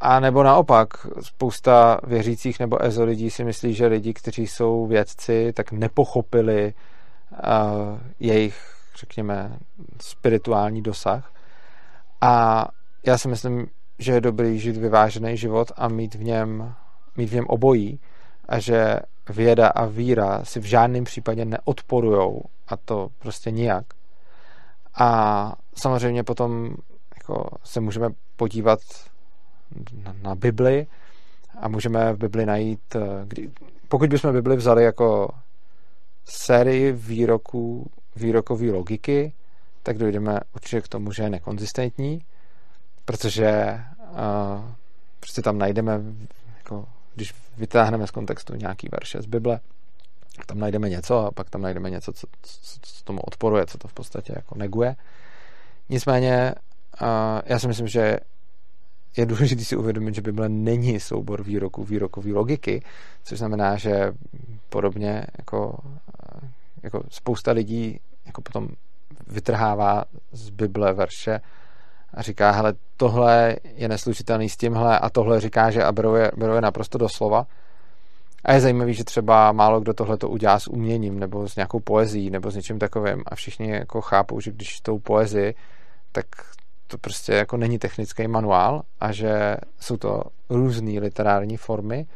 [0.01, 5.53] A nebo naopak, spousta věřících nebo ezo lidí si myslí, že lidi, kteří jsou vědci,
[5.53, 6.73] tak nepochopili
[7.31, 7.39] uh,
[8.19, 9.57] jejich, řekněme,
[10.01, 11.33] spirituální dosah.
[12.21, 12.65] A
[13.05, 13.67] já si myslím,
[13.99, 16.73] že je dobrý žít vyvážený život a mít v něm,
[17.17, 17.99] mít v něm obojí
[18.49, 23.85] a že věda a víra si v žádném případě neodporujou a to prostě nijak.
[24.99, 26.69] A samozřejmě potom
[27.17, 28.79] jako se můžeme podívat
[30.03, 30.87] na, na Bibli
[31.59, 33.49] a můžeme v Bibli najít, eh, kdy,
[33.87, 35.29] pokud bychom Bibli vzali jako
[36.25, 39.33] sérii výroků, výrokové logiky,
[39.83, 42.21] tak dojdeme určitě k tomu, že je nekonzistentní,
[43.05, 44.65] protože uh,
[45.19, 46.01] prostě tam najdeme
[46.57, 49.59] jako když vytáhneme z kontextu nějaký verše z Bible,
[50.45, 53.87] tam najdeme něco a pak tam najdeme něco, co, co, co tomu odporuje, co to
[53.87, 54.95] v podstatě jako neguje.
[55.89, 56.55] Nicméně
[57.01, 57.07] uh,
[57.45, 58.19] já si myslím, že
[59.17, 62.83] je důležité si uvědomit, že Bible není soubor výroků, výrokové logiky,
[63.23, 64.13] což znamená, že
[64.69, 65.79] podobně jako,
[66.83, 68.67] jako spousta lidí jako potom
[69.27, 71.39] vytrhává z Bible verše
[72.13, 76.31] a říká, hele, tohle je neslučitelný s tímhle a tohle říká, že a berou je,
[76.37, 77.47] berou je naprosto doslova.
[78.45, 81.79] A je zajímavý, že třeba málo kdo tohle to udělá s uměním nebo s nějakou
[81.79, 85.55] poezí nebo s něčím takovým a všichni jako chápou, že když tou poezii,
[86.11, 86.25] tak
[86.89, 92.07] to prostě jako není technický manuál a že jsou to různé literární formy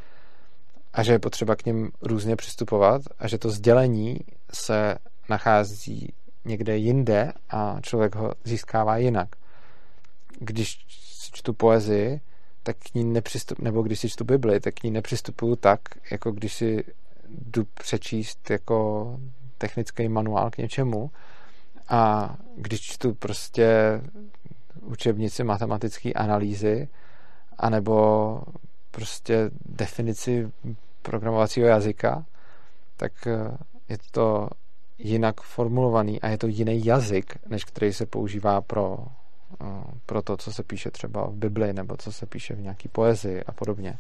[0.94, 4.20] a že je potřeba k ním různě přistupovat a že to sdělení
[4.54, 4.96] se
[5.30, 6.14] nachází
[6.46, 9.30] někde jinde a člověk ho získává jinak.
[10.40, 10.86] Když
[11.34, 12.22] čtu poezii,
[12.64, 15.80] tak k ní nepřistup, nebo když si čtu Bibli, tak k ní nepřistupuju tak,
[16.12, 16.84] jako když si
[17.30, 19.08] jdu přečíst jako
[19.58, 21.12] technický manuál k něčemu.
[21.90, 24.02] A když čtu prostě
[24.82, 26.88] učebnici matematické analýzy
[27.58, 28.42] anebo
[28.92, 30.52] prostě definici
[31.02, 32.26] programovacího jazyka,
[32.98, 33.58] tak eh,
[33.90, 34.50] je to
[34.98, 38.98] jinak formulovaný a je to jiný jazyk, než který se používá pro
[40.06, 43.44] pro to, co se píše třeba v Bibli nebo co se píše v nějaký poezii
[43.44, 43.98] a podobně.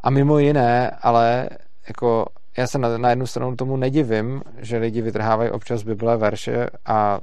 [0.00, 1.48] A mimo jiné, ale
[1.88, 2.26] jako
[2.56, 7.20] já se na, na jednu stranu tomu nedivím, že lidi vytrhávají občas Bible verše a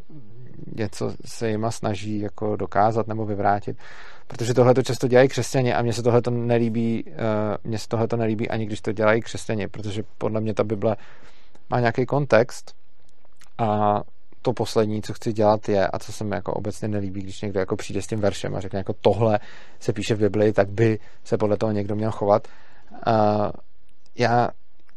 [0.76, 3.78] něco se jima snaží jako dokázat nebo vyvrátit.
[4.28, 7.14] Protože tohle to často dělají křesťani a mně se tohle to nelíbí, uh,
[7.64, 10.96] mně se tohle to nelíbí ani když to dělají křesťani, protože podle mě ta Bible
[11.70, 12.76] má nějaký kontext
[13.58, 14.02] a
[14.42, 17.60] to poslední, co chci dělat je, a co se mi jako obecně nelíbí, když někdo
[17.60, 19.40] jako přijde s tím veršem a řekne jako tohle
[19.80, 22.48] se píše v Bibli, tak by se podle toho někdo měl chovat.
[22.92, 23.52] Uh,
[24.16, 24.50] já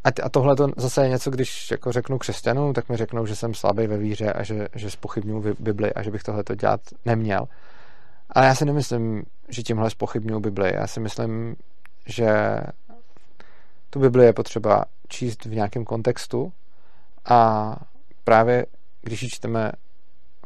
[0.04, 3.54] a tohle to zase je něco, když jako řeknu křesťanům, tak mi řeknou, že jsem
[3.54, 7.48] slabý ve víře a že, že spochybnuju Bibli a že bych tohle to dělat neměl.
[8.30, 10.74] Ale já si nemyslím, že tímhle spochybnuju Bibli.
[10.74, 11.56] Já si myslím,
[12.06, 12.60] že
[13.90, 16.52] tu Bibli je potřeba číst v nějakém kontextu
[17.24, 17.76] a
[18.24, 18.66] právě
[19.02, 19.72] když ji čteme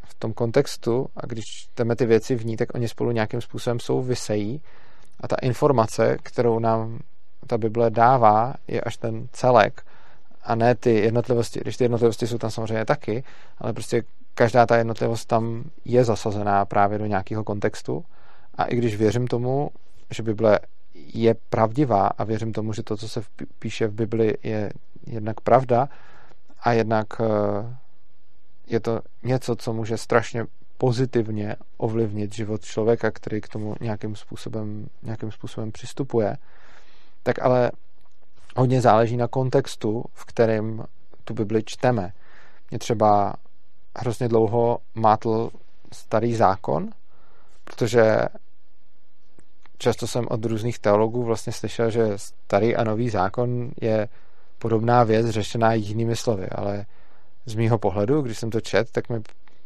[0.04, 3.80] v tom kontextu a když čteme ty věci v ní, tak oni spolu nějakým způsobem
[3.80, 4.62] souvisejí
[5.20, 6.98] a ta informace, kterou nám
[7.46, 9.82] ta Bible dává, je až ten celek
[10.42, 13.24] a ne ty jednotlivosti, když ty jednotlivosti jsou tam samozřejmě taky,
[13.58, 14.02] ale prostě
[14.34, 18.04] každá ta jednotlivost tam je zasazená právě do nějakého kontextu.
[18.54, 19.70] A i když věřím tomu,
[20.10, 20.58] že Bible
[20.94, 23.22] je pravdivá a věřím tomu, že to, co se
[23.58, 24.70] píše v Bibli, je
[25.06, 25.88] jednak pravda
[26.60, 27.76] a jednak eh,
[28.66, 30.46] je to něco, co může strašně
[30.78, 36.36] pozitivně ovlivnit život člověka, který k tomu nějakým způsobem, nějakým způsobem přistupuje,
[37.26, 37.70] tak ale
[38.56, 40.84] hodně záleží na kontextu, v kterém
[41.24, 42.12] tu Bibli čteme.
[42.70, 43.34] Mě třeba
[43.98, 45.50] hrozně dlouho mátl
[45.92, 46.90] starý zákon,
[47.64, 48.18] protože
[49.78, 54.08] často jsem od různých teologů vlastně slyšel, že starý a nový zákon je
[54.58, 56.86] podobná věc řešená jinými slovy, ale
[57.46, 59.20] z mýho pohledu, když jsem to čet, tak mi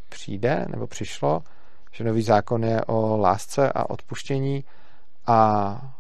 [0.09, 1.43] přijde, nebo přišlo,
[1.93, 4.65] že nový zákon je o lásce a odpuštění
[5.27, 6.00] a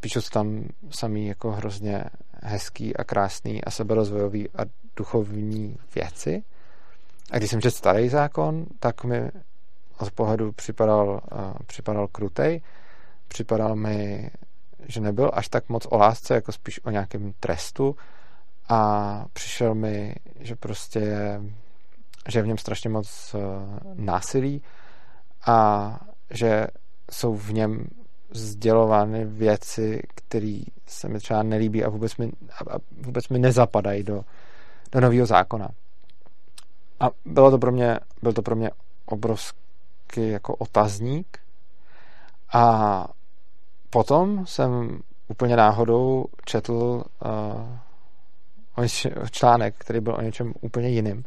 [0.00, 2.04] píšou se tam samý jako hrozně
[2.42, 4.62] hezký a krásný a seberozvojový a
[4.96, 6.42] duchovní věci.
[7.30, 9.30] A když jsem četl starý zákon, tak mi
[9.98, 12.60] od pohledu připadal, uh, připadal krutej.
[13.28, 14.30] Připadal mi,
[14.88, 17.96] že nebyl až tak moc o lásce, jako spíš o nějakém trestu.
[18.68, 21.40] A přišel mi, že prostě je,
[22.28, 23.40] že je v něm strašně moc uh,
[23.94, 24.62] násilí
[25.46, 26.66] a že
[27.10, 27.86] jsou v něm
[28.30, 32.32] sdělovány věci, které se mi třeba nelíbí a vůbec mi,
[32.70, 34.24] a vůbec mi nezapadají do,
[34.92, 35.68] do nového zákona.
[37.00, 38.70] A bylo to pro mě, byl to pro mě
[39.06, 41.38] obrovský jako otazník
[42.52, 43.06] a
[43.90, 47.04] potom jsem úplně náhodou četl
[48.78, 48.86] uh,
[49.30, 51.24] článek, který byl o něčem úplně jiným.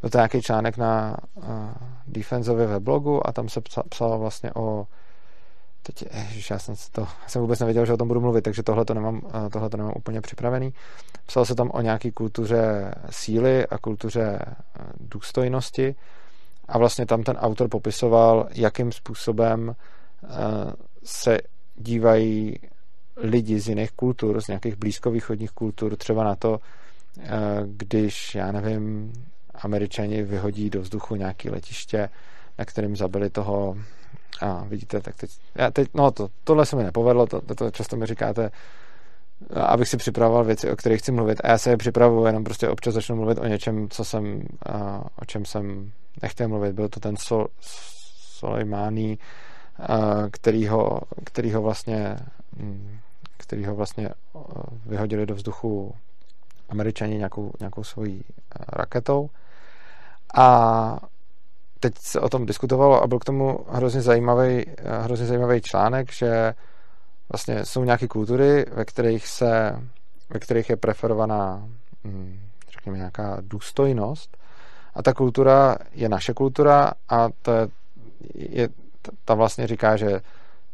[0.00, 1.44] Byl to nějaký článek na uh,
[2.06, 4.86] Defensově weblogu a tam se psalo vlastně o
[5.82, 8.62] Teď, ježiš, já jsem, to, já jsem vůbec nevěděl, že o tom budu mluvit, takže
[8.62, 10.74] tohle to nemám, eh, tohle to nemám úplně připravený.
[11.26, 15.94] Psal se tam o nějaký kultuře síly a kultuře eh, důstojnosti
[16.68, 19.76] a vlastně tam ten autor popisoval, jakým způsobem
[20.24, 20.28] eh,
[21.04, 21.38] se
[21.76, 22.58] dívají
[23.16, 26.60] lidi z jiných kultur, z nějakých blízkovýchodních kultur, třeba na to,
[27.66, 29.12] když, já nevím,
[29.54, 32.08] američani vyhodí do vzduchu nějaké letiště,
[32.58, 33.76] na kterým zabili toho
[34.40, 37.70] a vidíte, tak teď, já teď no to, tohle se mi nepovedlo, to, to, to
[37.70, 38.50] často mi říkáte,
[39.54, 42.68] abych si připravoval věci, o kterých chci mluvit a já se je připravuju, jenom prostě
[42.68, 44.42] občas začnu mluvit o něčem, co jsem,
[45.22, 46.72] o čem jsem nechtěl mluvit.
[46.72, 49.18] Byl to ten Sol, Soleimani,
[50.30, 52.16] který ho, který ho vlastně
[52.56, 52.98] hm,
[53.72, 54.08] vlastně
[54.86, 55.94] vyhodili do vzduchu
[56.68, 58.24] američani nějakou, nějakou svojí
[58.68, 59.30] raketou
[60.34, 60.98] a
[61.82, 64.66] teď se o tom diskutovalo a byl k tomu hrozně zajímavý,
[65.02, 66.54] hrozně zajímavý článek, že
[67.32, 69.76] vlastně jsou nějaké kultury, ve kterých se,
[70.30, 71.68] ve kterých je preferovaná,
[72.04, 72.40] hm,
[72.72, 74.36] řekněme, nějaká důstojnost.
[74.94, 77.68] A ta kultura je naše kultura a to je,
[78.34, 78.68] je
[79.24, 80.20] ta vlastně říká, že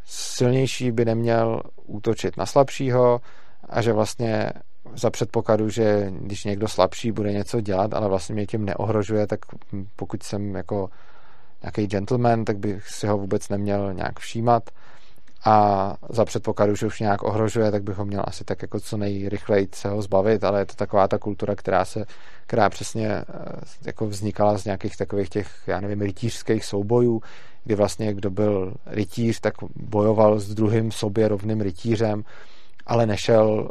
[0.05, 3.21] silnější by neměl útočit na slabšího
[3.69, 4.53] a že vlastně
[4.97, 9.41] za předpokladu, že když někdo slabší bude něco dělat, ale vlastně mě tím neohrožuje, tak
[9.97, 10.89] pokud jsem jako
[11.63, 14.63] nějaký gentleman, tak bych si ho vůbec neměl nějak všímat.
[15.45, 18.97] A za předpokladu, že už nějak ohrožuje, tak bych ho měl asi tak jako co
[18.97, 22.05] nejrychleji se ho zbavit, ale je to taková ta kultura, která se,
[22.47, 23.25] která přesně eh,
[23.85, 27.23] jako vznikala z nějakých takových těch, já nevím, rytířských soubojů,
[27.65, 32.25] kdy vlastně kdo byl rytíř, tak bojoval s druhým sobě rovným rytířem,
[32.87, 33.71] ale nešel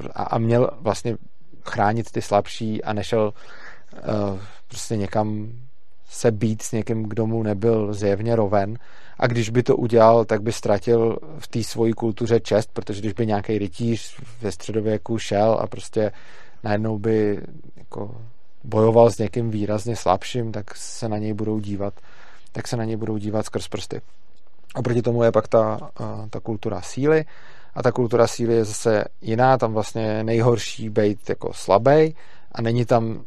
[0.00, 1.16] uh, a, měl vlastně
[1.64, 3.32] chránit ty slabší a nešel
[3.92, 4.38] uh,
[4.68, 5.52] prostě někam
[6.08, 8.78] se být s někým, kdo mu nebyl zjevně roven
[9.18, 13.12] a když by to udělal, tak by ztratil v té svojí kultuře čest, protože když
[13.12, 16.12] by nějaký rytíř ve středověku šel a prostě
[16.64, 17.40] najednou by
[17.76, 18.20] jako
[18.64, 21.94] bojoval s někým výrazně slabším, tak se na něj budou dívat,
[22.52, 24.00] tak se na něj budou dívat skrz prsty.
[24.74, 27.24] Oproti tomu je pak ta, uh, ta kultura síly,
[27.78, 32.14] a ta kultura síly je zase jiná, tam vlastně je nejhorší být jako slabý
[32.52, 33.22] a není tam,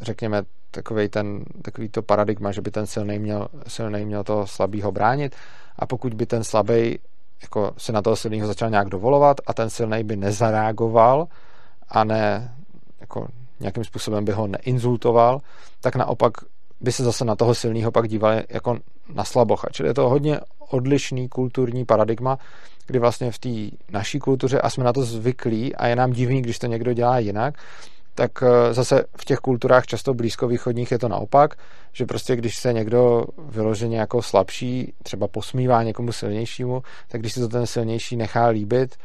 [0.00, 4.92] řekněme, takový, ten, takový to paradigma, že by ten silný měl, silný měl toho slabého
[4.92, 5.36] bránit
[5.76, 6.98] a pokud by ten slabý
[7.42, 11.28] jako se na toho silného začal nějak dovolovat a ten silný by nezareagoval
[11.88, 12.54] a ne
[13.00, 13.28] jako
[13.60, 15.40] nějakým způsobem by ho neinzultoval,
[15.80, 16.32] tak naopak
[16.80, 18.78] by se zase na toho silného pak dívali jako
[19.14, 19.68] na slabocha.
[19.72, 20.40] Čili je to hodně
[20.72, 22.38] odlišný kulturní paradigma,
[22.86, 26.42] kdy vlastně v té naší kultuře, a jsme na to zvyklí a je nám divný,
[26.42, 27.54] když to někdo dělá jinak,
[28.14, 31.54] tak eh, zase v těch kulturách často blízkovýchodních je to naopak,
[31.92, 37.40] že prostě když se někdo vyloženě jako slabší, třeba posmívá někomu silnějšímu, tak když si
[37.40, 38.96] to ten silnější nechá líbit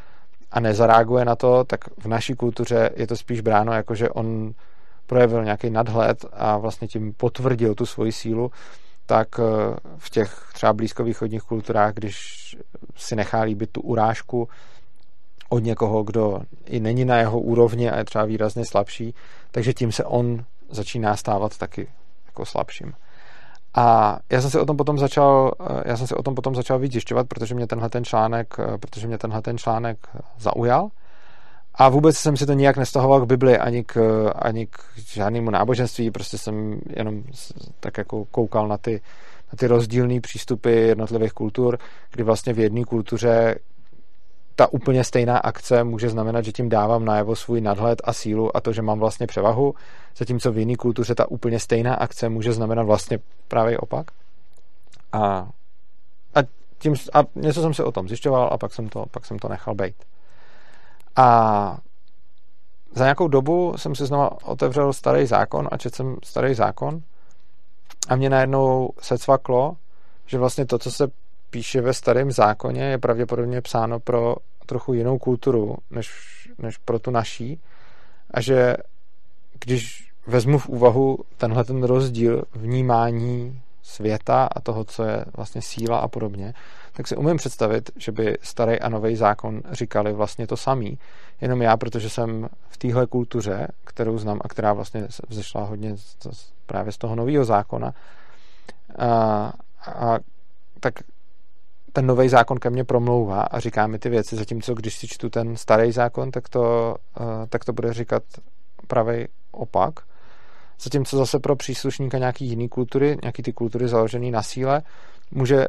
[0.51, 4.53] a nezareaguje na to, tak v naší kultuře je to spíš bráno jako, že on
[5.07, 8.51] projevil nějaký nadhled a vlastně tím potvrdil tu svoji sílu,
[9.07, 9.43] tak eh,
[9.97, 12.17] v těch třeba blízkovýchodních kulturách, když
[12.95, 14.49] si nechá líbit tu urážku
[15.49, 19.13] od někoho, kdo i není na jeho úrovni a je třeba výrazně slabší,
[19.51, 21.87] takže tím se on začíná stávat taky
[22.25, 22.93] jako slabším.
[23.75, 26.55] A já jsem si o tom potom začal, eh, já jsem si o tom potom
[26.55, 29.97] začal víc zjišťovat, protože mě tenhle ten článek, eh, protože mě tenhle ten článek
[30.37, 30.89] zaujal.
[31.77, 33.97] A vůbec jsem si to nijak nestahoval k Bibli ani k,
[34.35, 37.23] ani k žádnému náboženství, prostě jsem jenom
[37.79, 39.01] tak jako koukal na ty,
[39.51, 41.77] na ty rozdílné přístupy jednotlivých kultur,
[42.11, 43.59] kdy vlastně v jedné kultuře
[44.55, 48.61] ta úplně stejná akce může znamenat, že tím dávám najevo svůj nadhled a sílu a
[48.61, 49.75] to, že mám vlastně převahu,
[50.17, 54.11] zatímco v jiné kultuře ta úplně stejná akce může znamenat vlastně právě opak.
[55.11, 55.47] A,
[56.35, 56.39] a,
[56.79, 59.49] tím, a něco jsem se o tom zjišťoval a pak jsem to, pak jsem to
[59.49, 59.95] nechal být.
[61.17, 61.77] A
[62.95, 67.01] za nějakou dobu jsem si znova otevřel starý zákon a četl jsem starý zákon
[68.09, 69.77] a mě najednou se cvaklo,
[70.25, 71.07] že vlastně to, co se
[71.49, 76.09] píše ve starém zákoně, je pravděpodobně psáno pro trochu jinou kulturu, než,
[76.57, 77.59] než pro tu naší.
[78.31, 78.77] A že
[79.59, 85.99] když vezmu v úvahu tenhle ten rozdíl vnímání světa a toho, co je vlastně síla
[85.99, 86.53] a podobně,
[86.97, 90.99] tak si umím představit, že by starý a nový zákon říkali vlastně to samý.
[91.41, 96.17] Jenom já, protože jsem v téhle kultuře, kterou znám a která vlastně vzešla hodně z,
[96.65, 97.93] právě z toho nového zákona,
[98.97, 99.53] a,
[99.85, 100.19] a,
[100.79, 100.93] tak
[101.93, 105.29] ten nový zákon ke mně promlouvá a říká mi ty věci, zatímco když si čtu
[105.29, 106.95] ten starý zákon, tak to,
[107.49, 108.23] tak to bude říkat
[108.87, 109.99] pravý opak.
[110.81, 114.81] Zatímco zase pro příslušníka nějaký jiný kultury, nějaký ty kultury založený na síle,
[115.31, 115.67] může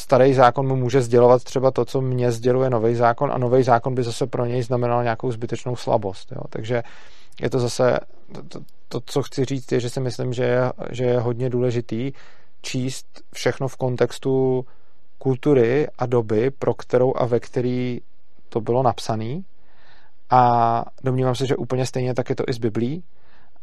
[0.00, 3.94] starý zákon mu může sdělovat třeba to, co mě sděluje nový zákon a nový zákon
[3.94, 6.32] by zase pro něj znamenal nějakou zbytečnou slabost.
[6.32, 6.40] Jo?
[6.50, 6.82] Takže
[7.40, 7.98] je to zase,
[8.32, 11.50] to, to, to, co chci říct, je, že si myslím, že je, že je hodně
[11.50, 12.12] důležitý
[12.62, 14.64] číst všechno v kontextu
[15.18, 18.00] kultury a doby, pro kterou a ve který
[18.48, 19.40] to bylo napsané.
[20.30, 23.04] A domnívám se, že úplně stejně tak je to i z Biblí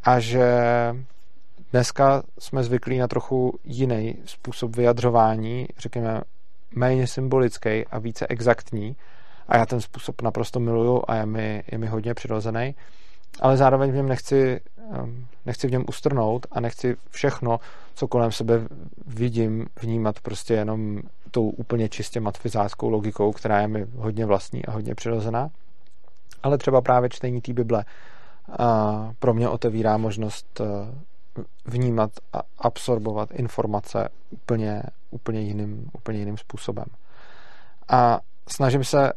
[0.03, 0.47] a že
[1.71, 6.21] dneska jsme zvyklí na trochu jiný způsob vyjadřování, řekněme
[6.75, 8.95] méně symbolický a více exaktní
[9.47, 12.75] a já ten způsob naprosto miluju a je mi, je mi hodně přirozený,
[13.39, 14.61] ale zároveň v něm nechci,
[15.03, 17.59] um, nechci v něm ustrnout a nechci všechno,
[17.95, 18.67] co kolem sebe
[19.07, 21.01] vidím, vnímat prostě jenom
[21.31, 25.49] tou úplně čistě matfizáckou logikou, která je mi hodně vlastní a hodně přirozená.
[26.43, 27.85] Ale třeba právě čtení té Bible
[29.19, 30.61] pro mě otevírá možnost
[31.65, 36.85] vnímat a absorbovat informace úplně, úplně, jiným, úplně jiným způsobem.
[37.89, 39.13] A snažím se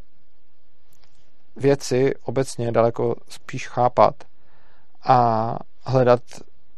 [1.56, 4.14] věci obecně daleko spíš chápat
[5.02, 6.20] a hledat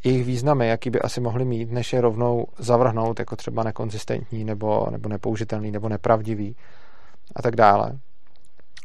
[0.04, 4.86] jejich významy, jaký by asi mohly mít, než je rovnou zavrhnout jako třeba nekonzistentní nebo,
[4.90, 6.56] nebo nepoužitelný nebo nepravdivý
[7.36, 7.98] a tak dále.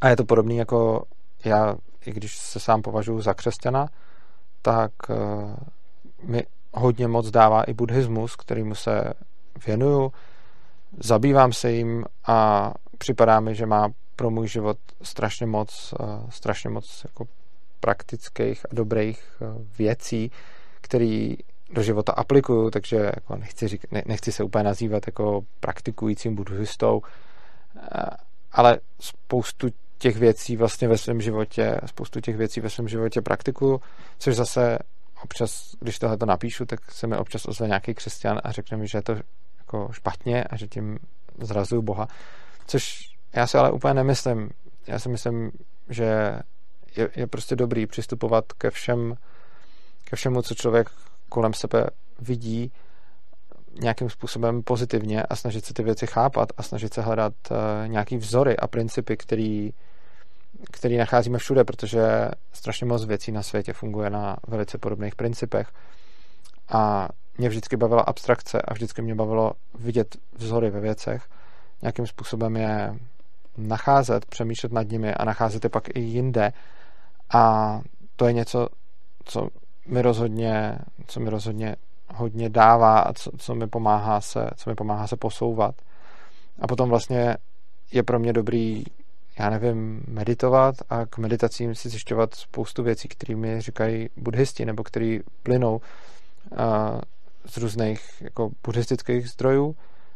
[0.02, 1.04] A je to podobný jako
[1.46, 3.88] já, i když se sám považuji za křesťana,
[4.62, 5.16] tak eh,
[6.24, 6.44] mi
[6.74, 9.14] hodně moc dává i buddhismus, kterýmu se
[9.66, 10.12] věnuju,
[10.98, 16.70] zabývám se jim a připadá mi, že má pro můj život strašně moc, eh, strašně
[16.70, 17.28] moc jako
[17.80, 19.46] praktických a dobrých eh,
[19.78, 20.32] věcí,
[20.82, 21.34] které
[21.74, 27.02] do života aplikuju, takže jako nechci, řík, ne, nechci se úplně nazývat jako praktikujícím buddhistou,
[27.78, 28.06] eh,
[28.52, 33.82] ale spoustu těch věcí vlastně ve svém životě, spoustu těch věcí ve svém životě praktikuju,
[34.18, 34.80] což zase
[35.28, 38.88] občas, když tohle to napíšu, tak se mi občas ozve nějaký křesťan a řekne mi,
[38.88, 39.16] že je to
[39.58, 41.00] jako špatně a že tím
[41.42, 42.08] zrazuju Boha.
[42.68, 43.00] Což
[43.34, 44.50] já si ale úplně nemyslím.
[44.88, 45.52] Já si myslím,
[45.90, 46.40] že
[46.96, 49.16] je, je prostě dobrý přistupovat ke všem,
[50.04, 50.90] ke všemu, co člověk
[51.30, 51.88] kolem sebe
[52.20, 52.72] vidí,
[53.82, 57.58] nějakým způsobem pozitivně a snažit se ty věci chápat a snažit se hledat uh,
[57.88, 59.74] nějaký vzory a principy, který,
[60.72, 65.68] který nacházíme všude, protože strašně moc věcí na světě funguje na velice podobných principech.
[66.70, 71.28] A mě vždycky bavila abstrakce a vždycky mě bavilo vidět vzory ve věcech,
[71.82, 72.96] nějakým způsobem je
[73.58, 76.54] nacházet, přemýšlet nad nimi a nacházet je pak i jinde.
[77.34, 77.82] A
[78.16, 78.68] to je něco,
[79.24, 79.48] co
[79.88, 80.78] mi rozhodně,
[81.08, 81.76] co mi rozhodně
[82.16, 85.76] hodně dává a co, co, mi pomáhá se, co mi pomáhá se posouvat.
[86.60, 87.38] A potom vlastně
[87.92, 88.84] je pro mě dobrý
[89.40, 94.84] já nevím, meditovat a k meditacím si zjišťovat spoustu věcí, které mi říkají buddhisti, nebo
[94.84, 96.58] které plynou uh,
[97.46, 99.76] z různých jako buddhistických zdrojů,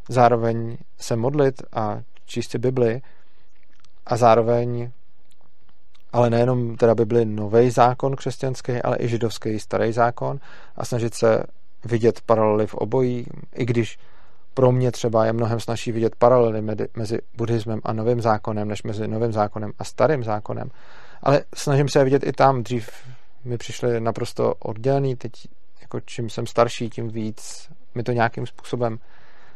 [0.10, 3.02] zároveň se modlit a číst si Bibli
[4.06, 4.92] a zároveň
[6.14, 10.40] ale nejenom teda by byly nový zákon křesťanský, ale i židovský starý zákon
[10.76, 11.44] a snažit se
[11.86, 14.00] vidět paralely v obojí, i když
[14.54, 16.62] pro mě třeba je mnohem snažší vidět paralely
[16.98, 20.70] mezi buddhismem a novým zákonem, než mezi novým zákonem a starým zákonem.
[21.24, 22.64] Ale snažím se je vidět i tam.
[22.64, 22.90] Dřív
[23.44, 25.32] mi přišly naprosto oddělený, teď
[25.82, 29.00] jako čím jsem starší, tím víc mi to nějakým způsobem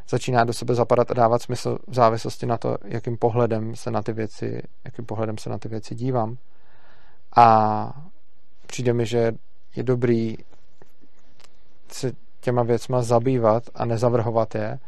[0.10, 4.02] začíná do sebe zapadat a dávat smysl v závislosti na to, jakým pohledem se na
[4.02, 6.38] ty věci, jakým pohledem se na ty věci dívám.
[7.36, 8.02] A
[8.68, 9.32] přijde mi, že
[9.76, 10.38] je dobrý
[11.92, 12.12] se
[12.46, 14.80] těma věcma zabývat a nezavrhovat je.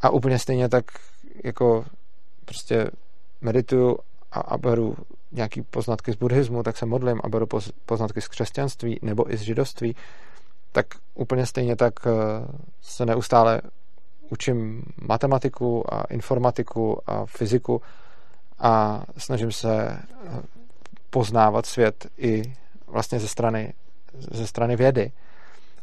[0.00, 0.84] A úplně stejně tak
[1.44, 1.84] jako
[2.44, 2.90] prostě
[3.40, 3.98] medituju
[4.32, 4.96] a, a beru
[5.32, 7.46] nějaký poznatky z buddhismu, tak se modlím a beru
[7.86, 9.96] poznatky z křesťanství nebo i z židovství,
[10.72, 12.10] tak úplně stejně tak eh,
[12.80, 13.60] se neustále
[14.30, 17.82] učím matematiku a informatiku a fyziku
[18.58, 20.42] a snažím se eh,
[21.10, 22.42] poznávat svět i
[22.86, 23.74] vlastně ze strany,
[24.30, 25.12] ze strany vědy.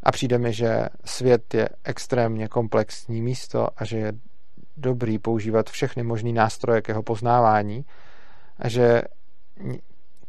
[0.06, 4.14] A přijde mi, že svět je extrémně komplexní místo a že je
[4.78, 7.86] dobrý používat všechny možné nástroje k jeho poznávání
[8.60, 9.02] a že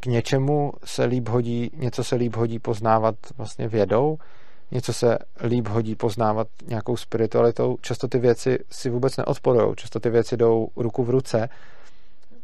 [0.00, 4.18] k něčemu se líp hodí, něco se líp hodí poznávat vlastně vědou,
[4.70, 7.76] něco se líp hodí poznávat nějakou spiritualitou.
[7.80, 11.48] Často ty věci si vůbec neodporují, často ty věci jdou ruku v ruce.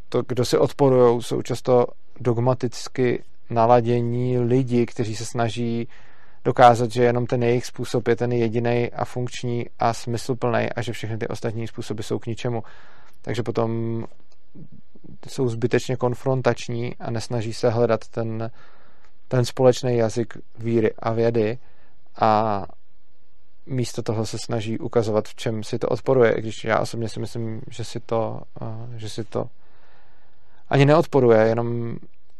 [0.09, 1.87] To, kdo si odporují, jsou často
[2.21, 5.89] dogmaticky naladění lidi, kteří se snaží
[6.45, 10.93] dokázat, že jenom ten jejich způsob je ten jediný a funkční a smysluplný a že
[10.93, 12.63] všechny ty ostatní způsoby jsou k ničemu.
[13.23, 14.05] Takže potom
[15.29, 18.51] jsou zbytečně konfrontační a nesnaží se hledat ten,
[19.29, 21.59] ten společný jazyk víry a vědy
[22.21, 22.65] a
[23.67, 27.61] místo toho se snaží ukazovat, v čem si to odporuje, když já osobně si myslím,
[27.71, 28.41] že si to,
[28.97, 29.49] že si to
[30.69, 31.97] ani neodporuje, jenom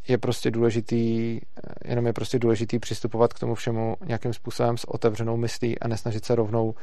[0.09, 1.41] je prostě důležitý,
[1.85, 6.25] jenom je prostě důležitý přistupovat k tomu všemu nějakým způsobem s otevřenou myslí a nesnažit
[6.25, 6.75] se rovnou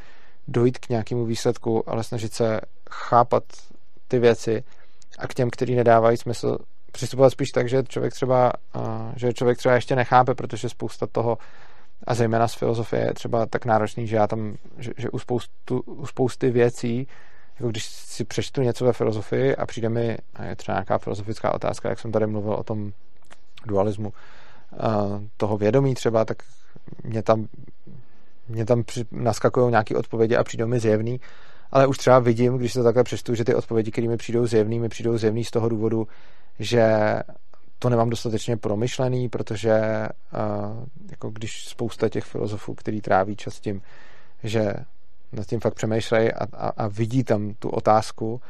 [0.48, 2.62] dojít k nějakému výsledku, ale snažit se
[2.92, 3.44] chápat
[4.08, 4.64] ty věci
[5.20, 6.58] a k těm, který nedávají smysl,
[6.92, 8.54] přistupovat spíš tak, že člověk třeba,
[9.16, 11.38] že člověk třeba ještě nechápe, protože spousta toho
[12.08, 15.80] a zejména z filozofie je třeba tak náročný, že já tam, že, že u, spoustu,
[15.80, 17.08] u spousty věcí,
[17.60, 21.54] jako když si přečtu něco ve filozofii a přijde mi, a je třeba nějaká filozofická
[21.54, 22.92] otázka, jak jsem tady mluvil o tom
[23.66, 24.14] dualismu
[25.38, 26.38] toho vědomí třeba, tak
[27.04, 27.48] mě tam,
[28.48, 31.20] mě tam naskakují nějaké odpovědi a přijdou mi zjevný,
[31.72, 34.46] ale už třeba vidím, když se to takhle přečtu, že ty odpovědi, které mi přijdou
[34.48, 36.08] zjevný, mi přijdou zjevný z toho důvodu,
[36.60, 36.84] že
[37.80, 39.82] to nemám dostatečně promyšlený, protože
[41.12, 43.82] jako když spousta těch filozofů, který tráví čas tím,
[44.44, 44.74] že
[45.32, 48.42] nad tím fakt přemýšlejí a, a, a vidí tam tu otázku,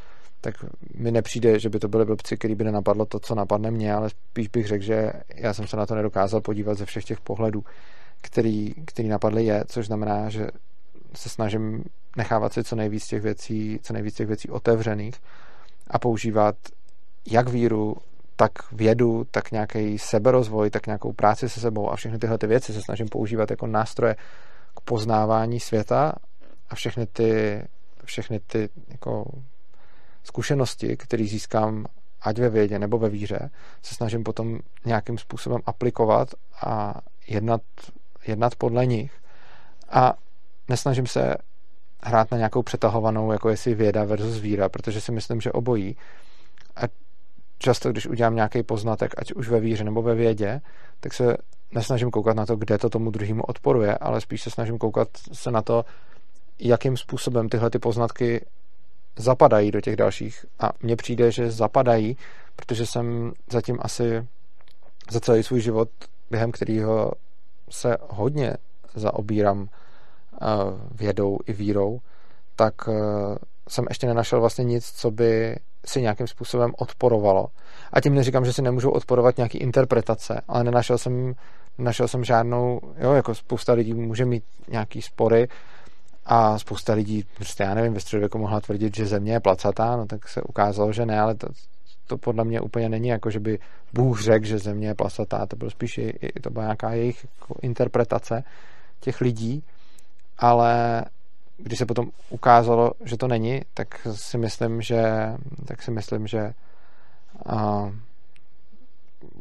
[0.42, 0.56] tak
[0.96, 4.10] mi nepřijde, že by to byly blbci, který by nenapadlo to, co napadne mě, ale
[4.10, 7.64] spíš bych řekl, že já jsem se na to nedokázal podívat ze všech těch pohledů,
[8.22, 10.48] který, který napadly je, což znamená, že
[11.16, 11.84] se snažím
[12.18, 15.16] nechávat si co nejvíc těch věcí, co nejvíc těch věcí otevřených
[15.88, 16.56] a používat
[17.32, 17.96] jak víru,
[18.36, 22.74] tak vědu, tak nějaký seberozvoj, tak nějakou práci se sebou a všechny tyhle ty věci
[22.74, 24.16] se snažím používat jako nástroje
[24.76, 26.14] k poznávání světa
[26.70, 27.62] a všechny ty,
[28.06, 29.26] všechny ty jako
[30.30, 31.86] zkušenosti, které získám
[32.22, 33.50] ať ve vědě nebo ve víře,
[33.82, 36.28] se snažím potom nějakým způsobem aplikovat
[36.66, 37.62] a jednat,
[38.28, 39.12] jednat podle nich.
[39.90, 40.14] A
[40.70, 41.36] nesnažím se
[42.04, 45.98] hrát na nějakou přetahovanou, jako jestli věda versus víra, protože si myslím, že obojí.
[46.76, 46.82] A
[47.58, 50.62] často, když udělám nějaký poznatek, ať už ve víře nebo ve vědě,
[51.00, 51.38] tak se
[51.72, 55.52] nesnažím koukat na to, kde to tomu druhému odporuje, ale spíš se snažím koukat se
[55.52, 55.86] na to,
[56.60, 58.46] jakým způsobem tyhle ty poznatky
[59.20, 60.46] zapadají do těch dalších.
[60.60, 62.18] A mně přijde, že zapadají,
[62.56, 64.28] protože jsem zatím asi
[65.12, 65.90] za celý svůj život,
[66.32, 67.12] během kterého
[67.70, 68.54] se hodně
[68.96, 70.46] zaobírám eh,
[70.92, 72.00] vědou i vírou,
[72.56, 72.92] tak eh,
[73.70, 75.56] jsem ještě nenašel vlastně nic, co by
[75.86, 77.48] si nějakým způsobem odporovalo.
[77.94, 81.34] A tím neříkám, že si nemůžou odporovat nějaký interpretace, ale nenašel jsem,
[81.78, 85.48] nenašel jsem žádnou, jo, jako spousta lidí může mít nějaký spory
[86.32, 90.06] a spousta lidí, prostě já nevím, ve středověku mohla tvrdit, že země je placatá, no
[90.06, 91.48] tak se ukázalo, že ne, ale to,
[92.08, 93.60] to podle mě úplně není jako, že by
[93.94, 97.26] Bůh řekl, že země je placatá, to bylo spíš i, i to byla nějaká jejich
[97.40, 98.44] jako interpretace
[99.00, 99.64] těch lidí,
[100.38, 101.04] ale
[101.58, 105.04] když se potom ukázalo, že to není, tak si myslím, že
[105.66, 106.54] tak si myslím, že
[107.46, 107.92] a,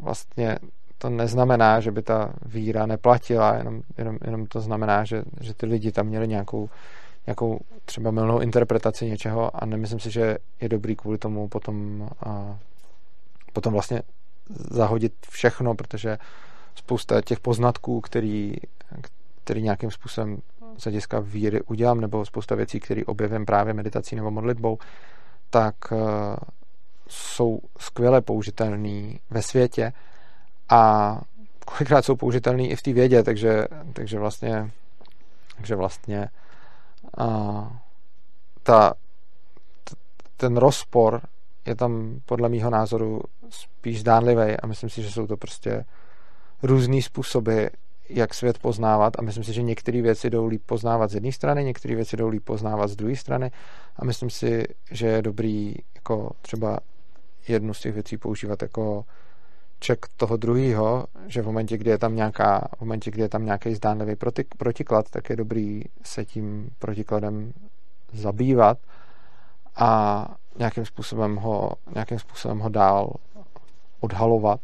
[0.01, 0.57] vlastně
[0.99, 5.67] to neznamená, že by ta víra neplatila, jenom, jenom, jenom to znamená, že, že ty
[5.67, 6.71] lidi tam měli nějakou,
[7.27, 12.59] nějakou třeba milnou interpretaci něčeho a nemyslím si, že je dobrý kvůli tomu potom, a,
[13.53, 14.03] potom vlastně
[14.71, 16.19] zahodit všechno, protože
[16.75, 18.55] spousta těch poznatků, který,
[19.45, 20.39] který nějakým způsobem
[20.79, 24.79] z hlediska víry udělám, nebo spousta věcí, které objevím právě meditací nebo modlitbou,
[25.51, 25.97] tak eh,
[27.09, 29.93] jsou skvěle použitelné ve světě
[30.69, 31.21] a
[31.65, 34.71] kolikrát jsou použitelné i v té vědě, takže, takže vlastně,
[35.57, 36.29] takže vlastně
[37.19, 37.81] a,
[38.63, 38.95] ta,
[39.85, 39.95] t,
[40.37, 41.21] ten rozpor
[41.67, 45.85] je tam podle mýho názoru spíš zdánlivý a myslím si, že jsou to prostě
[46.63, 47.65] různý způsoby,
[48.09, 51.65] jak svět poznávat a myslím si, že některé věci jdou líp poznávat z jedné strany,
[51.65, 53.51] některé věci jdou líp poznávat z druhé strany
[53.97, 56.79] a myslím si, že je dobrý jako třeba
[57.49, 59.05] jednu z těch věcí používat jako
[59.79, 63.45] ček toho druhého, že v momentě, kdy je tam nějaká, v momentě, kdy je tam
[63.45, 67.53] nějaký zdánlivý proti, protiklad, tak je dobrý se tím protikladem
[68.13, 68.79] zabývat
[69.77, 73.13] a nějakým způsobem ho, nějakým způsobem ho dál
[74.01, 74.61] odhalovat.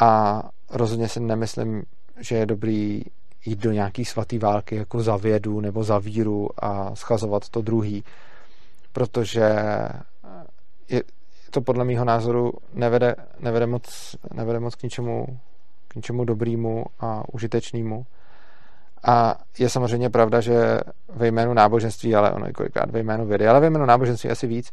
[0.00, 1.82] A rozhodně si nemyslím,
[2.20, 3.02] že je dobrý
[3.44, 8.04] jít do nějaký svatý války jako za vědu nebo za víru a schazovat to druhý,
[8.92, 9.54] protože
[10.88, 11.02] je,
[11.54, 15.38] to podle mého názoru nevede, nevede, moc, nevede moc k ničemu,
[15.88, 18.06] k ničemu dobrýmu a užitečnému.
[19.04, 23.48] A je samozřejmě pravda, že ve jménu náboženství, ale ono je kolikrát ve jménu vědy,
[23.48, 24.70] ale ve jménu náboženství asi víc,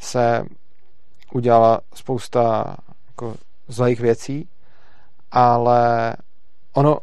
[0.00, 0.44] se
[1.32, 2.76] udělala spousta
[3.08, 3.34] jako
[3.68, 4.48] zlých věcí,
[5.32, 6.12] ale
[6.72, 6.98] ono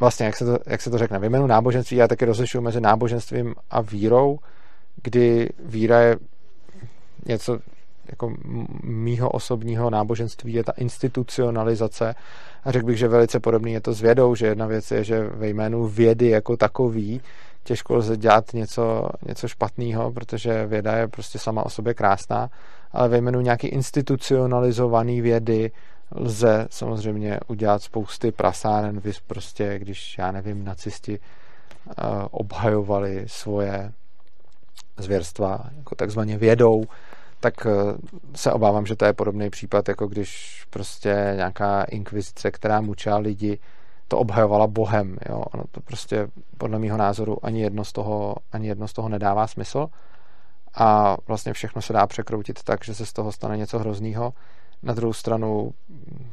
[0.00, 2.80] vlastně, jak se to, jak se to řekne, ve jménu náboženství já taky rozlišuju mezi
[2.80, 4.38] náboženstvím a vírou,
[5.02, 6.16] kdy víra je
[7.26, 7.58] něco
[8.08, 8.34] jako
[8.82, 12.14] mýho osobního náboženství je ta institucionalizace.
[12.64, 15.22] A řekl bych, že velice podobný je to s vědou, že jedna věc je, že
[15.22, 17.20] ve jménu vědy jako takový
[17.64, 22.50] těžko lze dělat něco, něco špatného, protože věda je prostě sama o sobě krásná,
[22.92, 25.70] ale ve jménu nějaký institucionalizovaný vědy
[26.14, 31.94] lze samozřejmě udělat spousty prasáren, vys prostě, když, já nevím, nacisti uh,
[32.30, 33.92] obhajovali svoje
[34.96, 36.84] zvěrstva jako takzvaně vědou,
[37.40, 37.70] tak eh,
[38.34, 43.58] se obávám, že to je podobný případ, jako když prostě nějaká inkvizice, která mučila lidi,
[44.08, 45.18] to obhajovala Bohem.
[45.28, 45.44] Jo?
[45.54, 46.28] Ono to prostě
[46.58, 49.88] podle mého názoru ani jedno, z toho, ani jedno z toho nedává smysl
[50.74, 54.32] a vlastně všechno se dá překroutit tak, že se z toho stane něco hroznýho.
[54.82, 56.30] Na druhou stranu mm,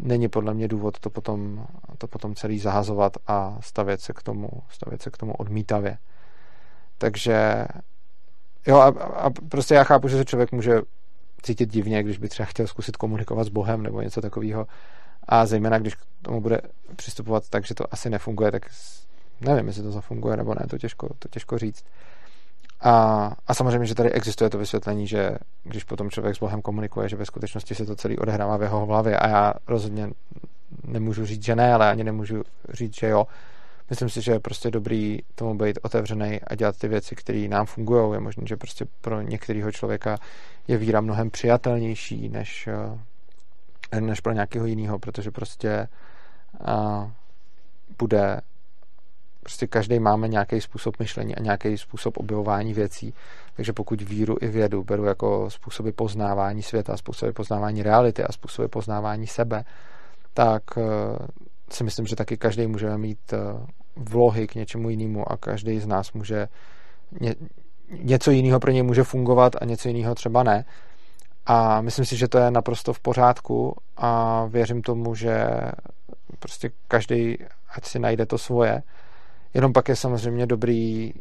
[0.00, 1.66] není podle mě důvod to potom,
[1.98, 5.98] to potom celý zahazovat a stavět se k tomu, stavět se k tomu odmítavě.
[6.98, 7.66] Takže
[8.66, 10.80] Jo, a, a prostě já chápu, že se člověk může
[11.42, 14.66] cítit divně, když by třeba chtěl zkusit komunikovat s Bohem nebo něco takového.
[15.28, 16.60] A zejména, když k tomu bude
[16.96, 18.62] přistupovat tak, že to asi nefunguje, tak
[19.40, 21.84] nevím, jestli to zafunguje nebo ne, to těžko, to těžko říct.
[22.80, 25.30] A, a samozřejmě, že tady existuje to vysvětlení, že
[25.64, 28.86] když potom člověk s Bohem komunikuje, že ve skutečnosti se to celý odehrává v jeho
[28.86, 30.10] hlavě a já rozhodně
[30.84, 32.42] nemůžu říct, že ne, ale ani nemůžu
[32.72, 33.26] říct, že jo,
[33.90, 37.66] myslím si, že je prostě dobrý tomu být otevřený a dělat ty věci, které nám
[37.66, 38.12] fungují.
[38.12, 40.18] Je možné, že prostě pro některého člověka
[40.68, 42.68] je víra mnohem přijatelnější než,
[43.92, 45.88] eh, než pro nějakého jiného, protože prostě
[46.64, 47.10] a,
[47.98, 48.40] bude
[49.40, 53.14] prostě každý máme nějaký způsob myšlení a nějaký způsob objevování věcí.
[53.56, 58.66] Takže pokud víru i vědu beru jako způsoby poznávání světa, způsoby poznávání reality a způsoby
[58.66, 59.64] poznávání sebe,
[60.34, 60.82] tak eh,
[61.74, 63.38] si myslím, že taky každý můžeme mít eh,
[63.96, 66.48] vlohy k něčemu jinému a každý z nás může
[67.20, 67.34] ně,
[67.90, 70.64] něco jiného pro něj může fungovat a něco jiného třeba ne.
[71.46, 75.46] A myslím si, že to je naprosto v pořádku a věřím tomu, že
[76.38, 77.38] prostě každý,
[77.76, 78.82] ať si najde to svoje.
[79.54, 81.12] Jenom pak je samozřejmě dobrý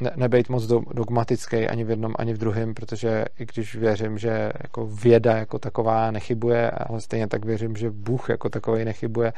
[0.00, 4.52] ne, nebejt moc dogmatický ani v jednom, ani v druhém, protože i když věřím, že
[4.62, 9.32] jako věda jako taková nechybuje, ale stejně tak věřím, že Bůh jako takový nechybuje,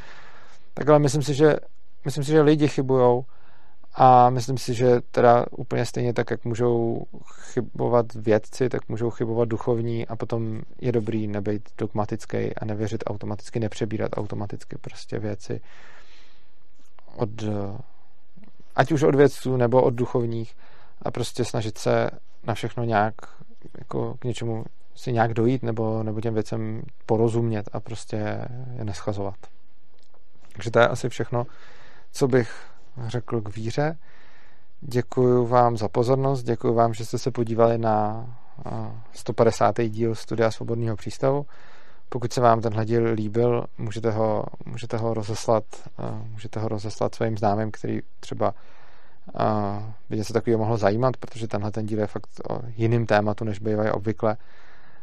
[0.79, 1.57] tak ale myslím si, že,
[2.05, 3.25] myslím si, že lidi chybujou
[3.95, 7.03] a myslím si, že teda úplně stejně tak, jak můžou
[7.33, 13.61] chybovat vědci, tak můžou chybovat duchovní a potom je dobrý nebejt dogmatický a nevěřit automaticky,
[13.61, 15.61] nepřebírat automaticky prostě věci
[17.17, 17.31] od
[18.77, 20.57] ať už od vědců nebo od duchovních
[21.03, 22.11] a prostě snažit se
[22.45, 23.15] na všechno nějak
[23.79, 24.65] jako k něčemu
[24.95, 28.17] si nějak dojít nebo, nebo těm věcem porozumět a prostě
[28.79, 29.58] je neschazovat.
[30.59, 31.47] Takže to je asi všechno,
[32.13, 32.51] co bych
[33.07, 33.99] řekl k víře.
[34.81, 38.27] Děkuji vám za pozornost, děkuji vám, že jste se podívali na
[39.13, 39.75] 150.
[39.89, 41.47] díl Studia Svobodného přístavu.
[42.09, 45.65] Pokud se vám tenhle díl líbil, můžete ho, můžete ho rozeslat,
[46.31, 48.55] můžete ho rozeslat svým známým, který třeba
[50.11, 53.59] by něco takového mohlo zajímat, protože tenhle ten díl je fakt o jiným tématu, než
[53.59, 54.37] bývají obvykle.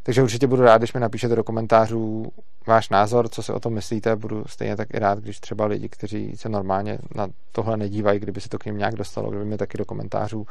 [0.05, 2.31] Takže určitě budu rád, když mi napíšete do komentářů
[2.67, 4.15] váš názor, co si o tom myslíte.
[4.15, 8.41] Budu stejně tak i rád, když třeba lidi, kteří se normálně na tohle nedívají, kdyby
[8.41, 10.47] se to k ním nějak dostalo, kdyby mi taky do komentářů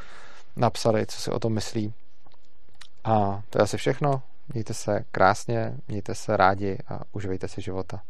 [0.57, 1.93] napsali, co si o tom myslí.
[3.05, 4.23] A to je asi všechno.
[4.53, 8.01] Mějte se krásně, mějte se rádi a uživejte si života.